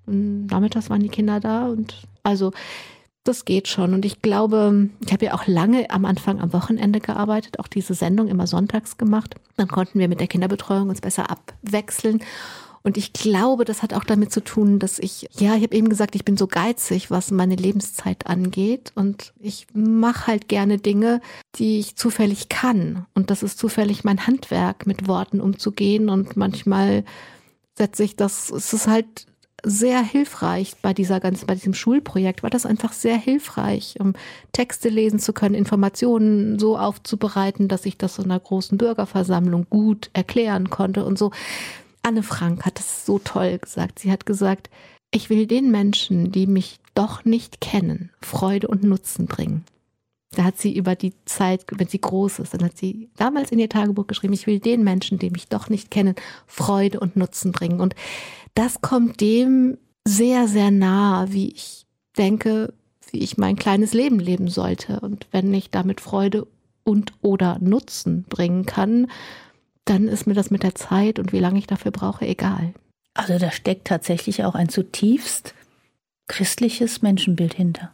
[0.06, 2.54] Und nachmittags waren die Kinder da und also
[3.24, 3.94] das geht schon.
[3.94, 7.94] Und ich glaube, ich habe ja auch lange am Anfang am Wochenende gearbeitet, auch diese
[7.94, 9.36] Sendung immer sonntags gemacht.
[9.58, 12.22] Dann konnten wir mit der Kinderbetreuung uns besser abwechseln.
[12.82, 15.90] Und ich glaube, das hat auch damit zu tun, dass ich, ja, ich habe eben
[15.90, 18.94] gesagt, ich bin so geizig, was meine Lebenszeit angeht.
[18.96, 21.20] Und ich mache halt gerne Dinge,
[21.56, 23.06] die ich zufällig kann.
[23.14, 26.10] Und das ist zufällig mein Handwerk, mit Worten umzugehen.
[26.10, 27.04] Und manchmal
[27.78, 29.26] setze ich das, es ist halt
[29.64, 34.14] sehr hilfreich bei dieser ganzen, bei diesem Schulprojekt war das einfach sehr hilfreich, um
[34.52, 40.10] Texte lesen zu können, Informationen so aufzubereiten, dass ich das in einer großen Bürgerversammlung gut
[40.14, 41.32] erklären konnte und so.
[42.02, 44.00] Anne Frank hat es so toll gesagt.
[44.00, 44.70] Sie hat gesagt,
[45.12, 49.66] ich will den Menschen, die mich doch nicht kennen, Freude und Nutzen bringen.
[50.36, 53.60] Da hat sie über die Zeit, wenn sie groß ist, dann hat sie damals in
[53.60, 56.16] ihr Tagebuch geschrieben, ich will den Menschen, die mich doch nicht kennen,
[56.46, 57.80] Freude und Nutzen bringen.
[57.80, 57.96] Und
[58.54, 59.78] das kommt dem
[60.08, 61.86] sehr, sehr nahe, wie ich
[62.18, 62.74] denke,
[63.12, 65.00] wie ich mein kleines Leben leben sollte.
[65.00, 66.48] Und wenn ich damit Freude
[66.84, 69.08] und oder Nutzen bringen kann,
[69.86, 72.74] dann ist mir das mit der Zeit und wie lange ich dafür brauche, egal.
[73.16, 75.56] Also da steckt tatsächlich auch ein zutiefst
[76.28, 77.92] christliches Menschenbild hinter.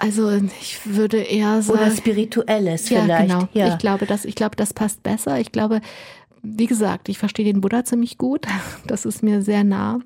[0.00, 0.30] Also
[0.60, 1.78] ich würde eher sagen.
[1.78, 3.28] Oder spirituelles ja, vielleicht.
[3.28, 3.48] Genau.
[3.52, 5.38] Ja, Ich glaube, das, ich glaube, das passt besser.
[5.38, 5.82] Ich glaube,
[6.42, 8.46] wie gesagt, ich verstehe den Buddha ziemlich gut.
[8.86, 10.00] Das ist mir sehr nah.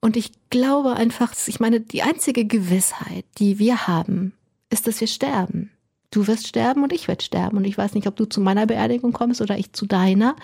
[0.00, 4.32] Und ich glaube einfach, ich meine, die einzige Gewissheit, die wir haben,
[4.70, 5.72] ist, dass wir sterben.
[6.12, 7.56] Du wirst sterben und ich werde sterben.
[7.56, 10.36] Und ich weiß nicht, ob du zu meiner Beerdigung kommst oder ich zu deiner.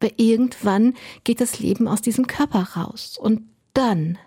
[0.00, 3.18] Aber irgendwann geht das Leben aus diesem Körper raus.
[3.20, 3.42] Und
[3.74, 4.18] dann.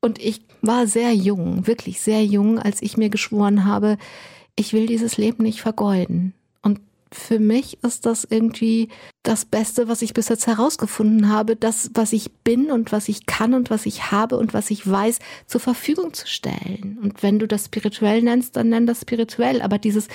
[0.00, 3.98] Und ich war sehr jung, wirklich sehr jung, als ich mir geschworen habe,
[4.56, 6.32] ich will dieses Leben nicht vergeuden.
[6.62, 6.80] Und
[7.12, 8.88] für mich ist das irgendwie
[9.22, 13.26] das Beste, was ich bis jetzt herausgefunden habe, das, was ich bin und was ich
[13.26, 16.98] kann und was ich habe und was ich weiß, zur Verfügung zu stellen.
[17.02, 19.62] Und wenn du das spirituell nennst, dann nenn das spirituell.
[19.62, 20.08] Aber dieses,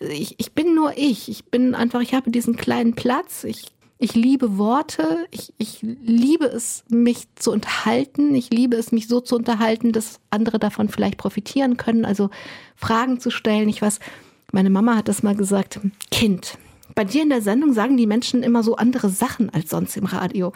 [0.00, 1.28] ich, ich bin nur ich.
[1.28, 3.44] Ich bin einfach, ich habe diesen kleinen Platz.
[3.44, 9.06] Ich ich liebe Worte, ich, ich liebe es, mich zu unterhalten, ich liebe es, mich
[9.06, 12.30] so zu unterhalten, dass andere davon vielleicht profitieren können, also
[12.76, 13.68] Fragen zu stellen.
[13.68, 14.00] Ich weiß,
[14.52, 15.80] meine Mama hat das mal gesagt,
[16.10, 16.56] Kind,
[16.94, 20.06] bei dir in der Sendung sagen die Menschen immer so andere Sachen als sonst im
[20.06, 20.54] Radio.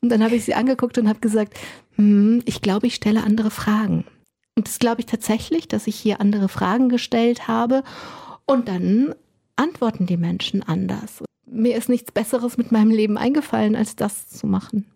[0.00, 1.58] Und dann habe ich sie angeguckt und habe gesagt,
[1.96, 4.04] hm, ich glaube, ich stelle andere Fragen.
[4.56, 7.82] Und das glaube ich tatsächlich, dass ich hier andere Fragen gestellt habe.
[8.46, 9.16] Und dann
[9.56, 14.46] antworten die Menschen anders mir ist nichts Besseres mit meinem Leben eingefallen, als das zu
[14.46, 14.86] machen.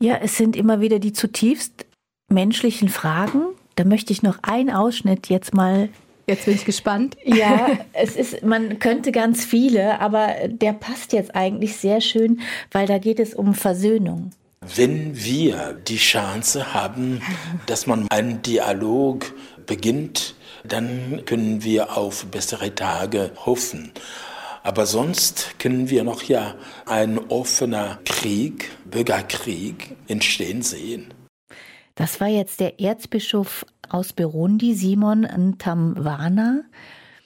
[0.00, 1.86] Ja, es sind immer wieder die zutiefst
[2.28, 3.42] menschlichen Fragen.
[3.74, 5.88] Da möchte ich noch einen Ausschnitt jetzt mal.
[6.26, 7.16] Jetzt bin ich gespannt.
[7.24, 12.86] Ja, es ist, man könnte ganz viele, aber der passt jetzt eigentlich sehr schön, weil
[12.86, 14.30] da geht es um Versöhnung.
[14.60, 17.22] Wenn wir die Chance haben,
[17.66, 19.32] dass man einen Dialog
[19.66, 23.92] beginnt, dann können wir auf bessere Tage hoffen.
[24.62, 26.54] Aber sonst können wir noch ja
[26.86, 31.14] ein offener Krieg, Bürgerkrieg entstehen sehen.
[31.94, 36.62] Das war jetzt der Erzbischof aus Burundi, Simon Ntamwana.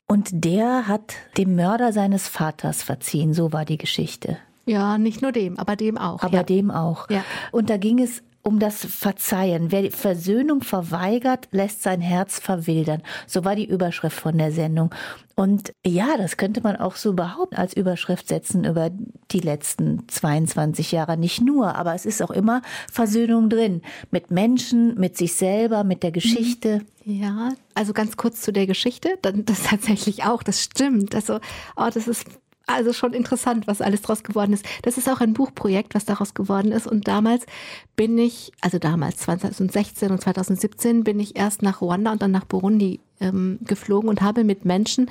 [0.07, 4.39] Und der hat dem Mörder seines Vaters verziehen, so war die Geschichte.
[4.64, 6.22] Ja, nicht nur dem, aber dem auch.
[6.22, 6.43] Aber ja.
[6.43, 7.11] dem auch.
[7.11, 7.24] Ja.
[7.51, 9.70] Und da ging es um das Verzeihen.
[9.70, 13.03] Wer Versöhnung verweigert, lässt sein Herz verwildern.
[13.26, 14.93] So war die Überschrift von der Sendung.
[15.34, 18.90] Und ja, das könnte man auch so überhaupt als Überschrift setzen über
[19.30, 21.16] die letzten 22 Jahre.
[21.16, 23.82] Nicht nur, aber es ist auch immer Versöhnung drin.
[24.11, 26.82] Mit Menschen, mit sich selber, mit der Geschichte.
[27.05, 29.18] Ja, also ganz kurz zu der Geschichte.
[29.22, 31.14] Das tatsächlich auch, das stimmt.
[31.14, 31.38] Also,
[31.76, 32.26] oh, das ist
[32.75, 34.64] also schon interessant, was alles daraus geworden ist.
[34.83, 36.87] Das ist auch ein Buchprojekt, was daraus geworden ist.
[36.87, 37.47] Und damals
[37.97, 42.45] bin ich, also damals 2016 und 2017, bin ich erst nach Ruanda und dann nach
[42.45, 45.11] Burundi ähm, geflogen und habe mit Menschen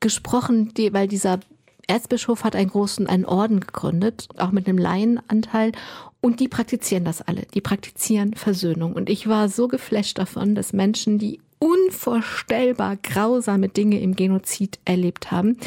[0.00, 1.40] gesprochen, die, weil dieser
[1.86, 5.72] Erzbischof hat einen großen, einen Orden gegründet, auch mit einem Laienanteil.
[6.20, 7.46] Und die praktizieren das alle.
[7.54, 8.92] Die praktizieren Versöhnung.
[8.92, 15.30] Und ich war so geflasht davon, dass Menschen, die unvorstellbar grausame Dinge im Genozid erlebt
[15.30, 15.58] haben,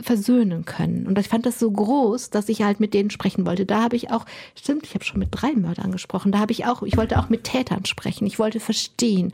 [0.00, 1.06] versöhnen können.
[1.06, 3.66] Und ich fand das so groß, dass ich halt mit denen sprechen wollte.
[3.66, 4.24] Da habe ich auch,
[4.54, 6.32] stimmt, ich habe schon mit drei Mördern gesprochen.
[6.32, 8.26] Da habe ich auch, ich wollte auch mit Tätern sprechen.
[8.26, 9.32] Ich wollte verstehen.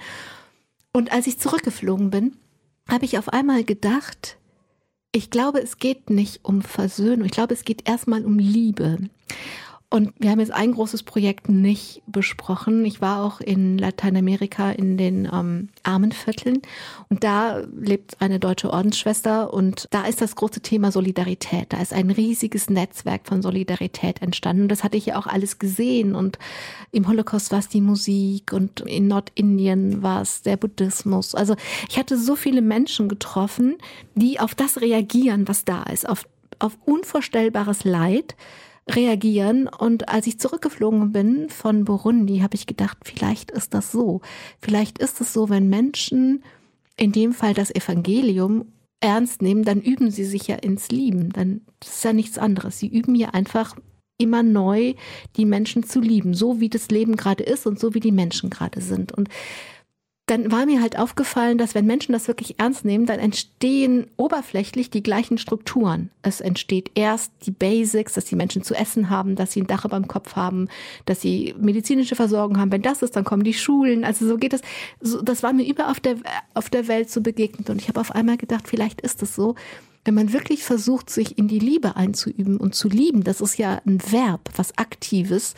[0.93, 2.37] Und als ich zurückgeflogen bin,
[2.89, 4.37] habe ich auf einmal gedacht,
[5.13, 7.27] ich glaube, es geht nicht um Versöhnung.
[7.27, 8.99] Ich glaube, es geht erstmal um Liebe.
[9.95, 12.85] Und wir haben jetzt ein großes Projekt nicht besprochen.
[12.85, 16.63] Ich war auch in Lateinamerika in den ähm, Armenvierteln
[17.09, 21.73] und da lebt eine deutsche Ordensschwester und da ist das große Thema Solidarität.
[21.73, 24.67] Da ist ein riesiges Netzwerk von Solidarität entstanden.
[24.67, 26.41] Das hatte ich ja auch alles gesehen und
[26.91, 31.37] im Holocaust war es die Musik und in Nordindien war es der Buddhismus.
[31.37, 31.55] Also
[31.89, 33.77] ich hatte so viele Menschen getroffen,
[34.17, 36.27] die auf das reagieren, was da ist, auf,
[36.59, 38.35] auf unvorstellbares Leid
[38.89, 39.69] reagieren.
[39.69, 44.21] Und als ich zurückgeflogen bin von Burundi, habe ich gedacht, vielleicht ist das so.
[44.61, 46.43] Vielleicht ist es so, wenn Menschen
[46.97, 48.67] in dem Fall das Evangelium
[49.01, 51.33] ernst nehmen, dann üben sie sich ja ins Lieben.
[51.33, 52.79] Dann ist ja nichts anderes.
[52.79, 53.77] Sie üben ja einfach
[54.19, 54.95] immer neu
[55.37, 58.49] die Menschen zu lieben, so wie das Leben gerade ist und so wie die Menschen
[58.49, 59.13] gerade sind.
[59.13, 59.29] Und
[60.27, 64.89] dann war mir halt aufgefallen, dass wenn Menschen das wirklich ernst nehmen, dann entstehen oberflächlich
[64.89, 66.11] die gleichen Strukturen.
[66.23, 69.85] Es entsteht erst die Basics, dass die Menschen zu essen haben, dass sie ein Dach
[69.85, 70.69] über dem Kopf haben,
[71.05, 72.73] dass sie medizinische Versorgung haben.
[72.73, 74.03] Wenn das ist, dann kommen die Schulen.
[74.03, 74.59] Also so geht.
[75.01, 76.17] So, das war mir über auf der,
[76.55, 77.69] auf der Welt so begegnet.
[77.69, 79.57] Und ich habe auf einmal gedacht, vielleicht ist es so,
[80.07, 83.83] wenn man wirklich versucht, sich in die Liebe einzuüben und zu lieben, das ist ja
[83.87, 85.55] ein Verb, was aktives,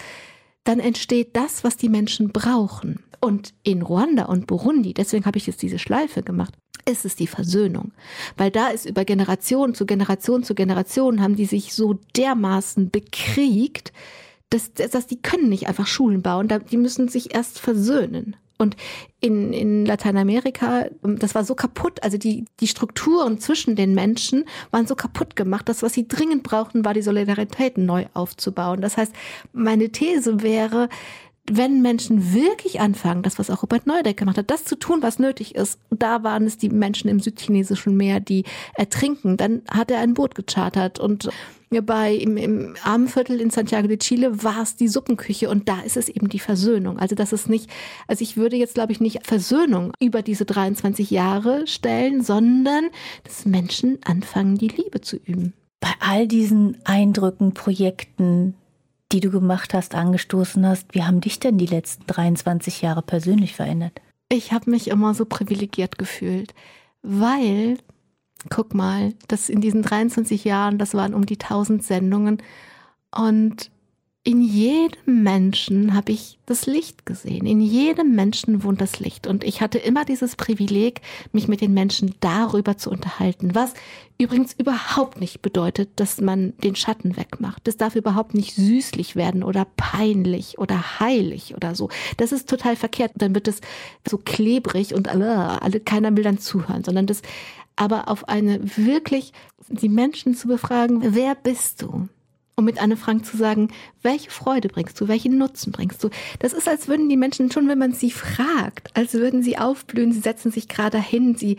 [0.66, 3.02] dann entsteht das, was die Menschen brauchen.
[3.20, 6.54] Und in Ruanda und Burundi, deswegen habe ich jetzt diese Schleife gemacht,
[6.88, 7.92] ist es die Versöhnung.
[8.36, 13.92] Weil da ist über Generation zu Generation zu Generation haben die sich so dermaßen bekriegt,
[14.50, 18.36] dass, dass die können nicht einfach Schulen bauen, die müssen sich erst versöhnen.
[18.58, 18.76] Und
[19.20, 24.86] in, in Lateinamerika, das war so kaputt, also die, die Strukturen zwischen den Menschen waren
[24.86, 25.68] so kaputt gemacht.
[25.68, 28.80] Das, was sie dringend brauchten, war die Solidarität neu aufzubauen.
[28.80, 29.12] Das heißt,
[29.52, 30.88] meine These wäre,
[31.50, 35.18] wenn Menschen wirklich anfangen, das, was auch Robert Neudeck gemacht hat, das zu tun, was
[35.18, 38.44] nötig ist, da waren es die Menschen im südchinesischen Meer, die
[38.74, 41.28] ertrinken, dann hat er ein Boot gechartert und
[41.70, 45.96] bei im, im Armenviertel in Santiago de Chile war es die Suppenküche und da ist
[45.96, 46.98] es eben die Versöhnung.
[46.98, 47.70] Also das ist nicht,
[48.06, 52.88] also ich würde jetzt glaube ich nicht Versöhnung über diese 23 Jahre stellen, sondern
[53.24, 55.54] dass Menschen anfangen, die Liebe zu üben.
[55.80, 58.54] Bei all diesen Eindrücken, Projekten,
[59.12, 63.54] die du gemacht hast, angestoßen hast, wie haben dich denn die letzten 23 Jahre persönlich
[63.54, 64.00] verändert?
[64.28, 66.54] Ich habe mich immer so privilegiert gefühlt,
[67.02, 67.78] weil,
[68.48, 72.42] guck mal, das in diesen 23 Jahren, das waren um die 1000 Sendungen
[73.10, 73.70] und
[74.26, 77.46] in jedem Menschen habe ich das Licht gesehen.
[77.46, 79.28] In jedem Menschen wohnt das Licht.
[79.28, 83.72] Und ich hatte immer dieses Privileg, mich mit den Menschen darüber zu unterhalten, was
[84.18, 87.68] übrigens überhaupt nicht bedeutet, dass man den Schatten wegmacht.
[87.68, 91.88] Das darf überhaupt nicht süßlich werden oder peinlich oder heilig oder so.
[92.16, 93.12] Das ist total verkehrt.
[93.14, 93.60] Dann wird es
[94.08, 97.22] so klebrig und alle, alle keiner will dann zuhören, sondern das
[97.76, 99.32] aber auf eine wirklich
[99.68, 102.08] die Menschen zu befragen, wer bist du?
[102.56, 103.68] um mit Anne Frank zu sagen,
[104.02, 106.08] welche Freude bringst du, welchen Nutzen bringst du.
[106.38, 110.10] Das ist, als würden die Menschen schon, wenn man sie fragt, als würden sie aufblühen,
[110.10, 111.58] sie setzen sich gerade hin, sie,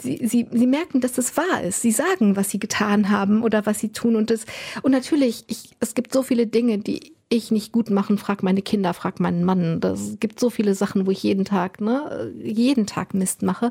[0.00, 1.82] sie, sie, sie merken, dass das wahr ist.
[1.82, 4.16] Sie sagen, was sie getan haben oder was sie tun.
[4.16, 4.46] Und das,
[4.80, 8.62] und natürlich, ich, es gibt so viele Dinge, die ich nicht gut machen, frag meine
[8.62, 9.80] Kinder, frag meinen Mann.
[9.80, 13.70] Das gibt so viele Sachen, wo ich jeden Tag, ne, jeden Tag Mist mache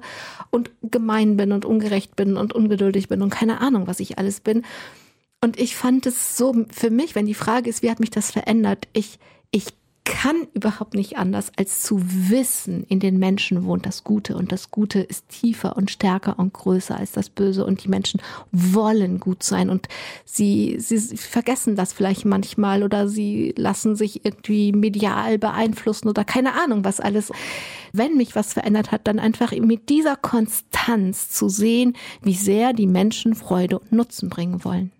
[0.52, 4.40] und gemein bin und ungerecht bin und ungeduldig bin und keine Ahnung, was ich alles
[4.42, 4.64] bin.
[5.42, 8.32] Und ich fand es so für mich, wenn die Frage ist, wie hat mich das
[8.32, 8.88] verändert?
[8.94, 9.20] Ich,
[9.52, 9.66] ich
[10.08, 14.72] kann überhaupt nicht anders, als zu wissen, in den Menschen wohnt das Gute und das
[14.72, 18.22] Gute ist tiefer und stärker und größer als das Böse und die Menschen
[18.54, 19.90] wollen gut sein und
[20.24, 26.54] sie, sie vergessen das vielleicht manchmal oder sie lassen sich irgendwie medial beeinflussen oder keine
[26.54, 27.32] Ahnung was alles.
[27.92, 32.88] Wenn mich was verändert hat, dann einfach mit dieser Konstanz zu sehen, wie sehr die
[32.88, 34.92] Menschen Freude und Nutzen bringen wollen.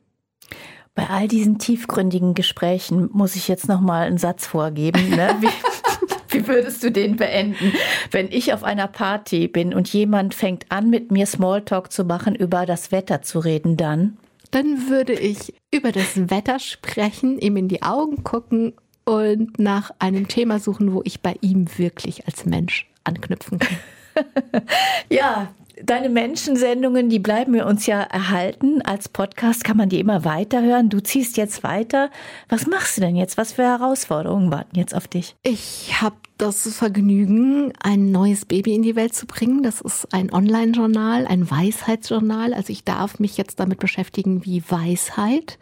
[0.98, 5.12] Bei all diesen tiefgründigen Gesprächen muss ich jetzt noch mal einen Satz vorgeben.
[5.12, 5.30] Ne?
[5.42, 7.72] Wie, wie würdest du den beenden?
[8.10, 12.34] Wenn ich auf einer Party bin und jemand fängt an, mit mir Smalltalk zu machen,
[12.34, 14.18] über das Wetter zu reden, dann?
[14.50, 18.74] Dann würde ich über das Wetter sprechen, ihm in die Augen gucken
[19.06, 23.78] und nach einem Thema suchen, wo ich bei ihm wirklich als Mensch anknüpfen kann.
[25.12, 25.50] ja,
[25.84, 28.82] deine Menschensendungen, die bleiben wir uns ja erhalten.
[28.82, 30.90] Als Podcast kann man die immer weiterhören.
[30.90, 32.10] Du ziehst jetzt weiter.
[32.50, 33.38] Was machst du denn jetzt?
[33.38, 35.36] Was für Herausforderungen warten jetzt auf dich?
[35.44, 39.64] Ich habe das Vergnügen, ein neues Baby in die Welt zu bringen.
[39.64, 42.54] Das ist ein Online-Journal, ein Weisheitsjournal.
[42.54, 45.58] Also ich darf mich jetzt damit beschäftigen, wie Weisheit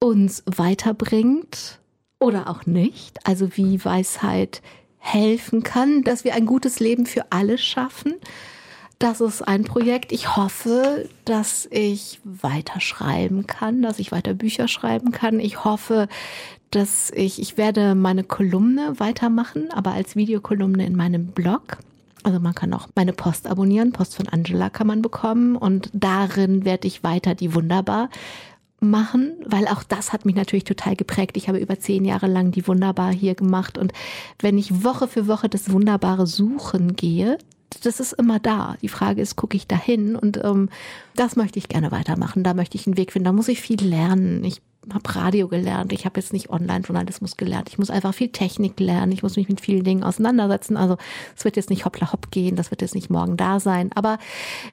[0.00, 1.80] uns weiterbringt
[2.20, 3.26] oder auch nicht.
[3.26, 4.62] Also wie Weisheit
[4.98, 8.14] helfen kann, dass wir ein gutes Leben für alle schaffen.
[8.98, 10.10] Das ist ein Projekt.
[10.10, 15.38] Ich hoffe, dass ich weiter schreiben kann, dass ich weiter Bücher schreiben kann.
[15.38, 16.08] Ich hoffe,
[16.72, 21.78] dass ich, ich werde meine Kolumne weitermachen, aber als Videokolumne in meinem Blog.
[22.24, 23.92] Also man kann auch meine Post abonnieren.
[23.92, 25.54] Post von Angela kann man bekommen.
[25.54, 28.10] Und darin werde ich weiter die Wunderbar
[28.80, 31.36] machen, weil auch das hat mich natürlich total geprägt.
[31.36, 33.78] Ich habe über zehn Jahre lang die Wunderbar hier gemacht.
[33.78, 33.92] Und
[34.40, 37.38] wenn ich Woche für Woche das Wunderbare suchen gehe,
[37.82, 38.76] das ist immer da.
[38.82, 40.16] Die Frage ist, gucke ich da hin?
[40.16, 40.68] Und ähm,
[41.14, 42.44] das möchte ich gerne weitermachen.
[42.44, 43.26] Da möchte ich einen Weg finden.
[43.26, 44.44] Da muss ich viel lernen.
[44.44, 44.62] Ich
[44.92, 47.68] habe Radio gelernt, ich habe jetzt nicht Online-Journalismus gelernt.
[47.68, 50.76] Ich muss einfach viel Technik lernen, ich muss mich mit vielen Dingen auseinandersetzen.
[50.76, 50.96] Also
[51.36, 53.90] es wird jetzt nicht hoppla hopp gehen, das wird jetzt nicht morgen da sein.
[53.94, 54.18] Aber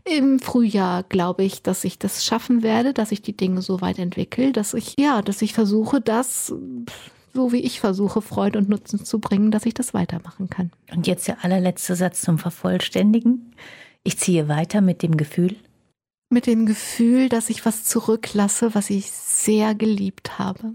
[0.05, 3.99] im Frühjahr glaube ich, dass ich das schaffen werde, dass ich die Dinge so weit
[3.99, 6.53] entwickle, dass ich, ja, dass ich versuche, das
[7.35, 10.71] so wie ich versuche, Freude und Nutzen zu bringen, dass ich das weitermachen kann.
[10.91, 13.53] Und jetzt der allerletzte Satz zum Vervollständigen.
[14.03, 15.55] Ich ziehe weiter mit dem Gefühl.
[16.29, 20.73] Mit dem Gefühl, dass ich was zurücklasse, was ich sehr geliebt habe.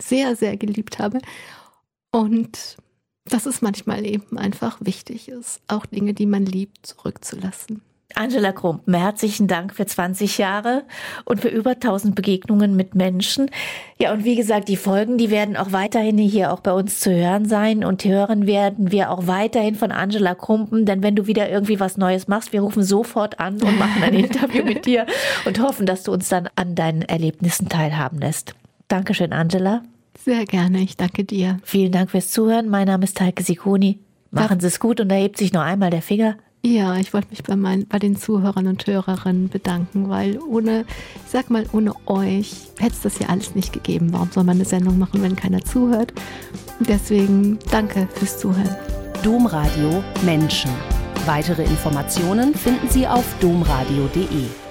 [0.00, 1.20] Sehr, sehr geliebt habe.
[2.10, 2.76] Und
[3.24, 7.82] dass es manchmal eben einfach wichtig ist, auch Dinge, die man liebt, zurückzulassen.
[8.14, 10.84] Angela Krumpen, herzlichen Dank für 20 Jahre
[11.24, 13.50] und für über 1000 Begegnungen mit Menschen.
[13.98, 17.10] Ja, und wie gesagt, die Folgen, die werden auch weiterhin hier auch bei uns zu
[17.10, 21.50] hören sein und hören werden wir auch weiterhin von Angela Krumpen, denn wenn du wieder
[21.50, 25.06] irgendwie was Neues machst, wir rufen sofort an und machen ein Interview mit dir
[25.44, 28.54] und hoffen, dass du uns dann an deinen Erlebnissen teilhaben lässt.
[28.88, 29.82] Dankeschön, Angela.
[30.24, 31.58] Sehr gerne, ich danke dir.
[31.64, 32.68] Vielen Dank fürs Zuhören.
[32.68, 33.98] Mein Name ist Heike Sikoni.
[34.30, 36.36] Machen Sie es gut und da hebt sich noch einmal der Finger.
[36.66, 40.84] Ja, ich wollte mich bei, mein, bei den Zuhörern und Hörerinnen bedanken, weil ohne,
[41.24, 44.08] ich sag mal, ohne euch hätte es das ja alles nicht gegeben.
[44.10, 46.12] Warum soll man eine Sendung machen, wenn keiner zuhört?
[46.80, 48.74] Deswegen danke fürs Zuhören.
[49.22, 50.72] Domradio Menschen.
[51.24, 54.65] Weitere Informationen finden Sie auf domradio.de.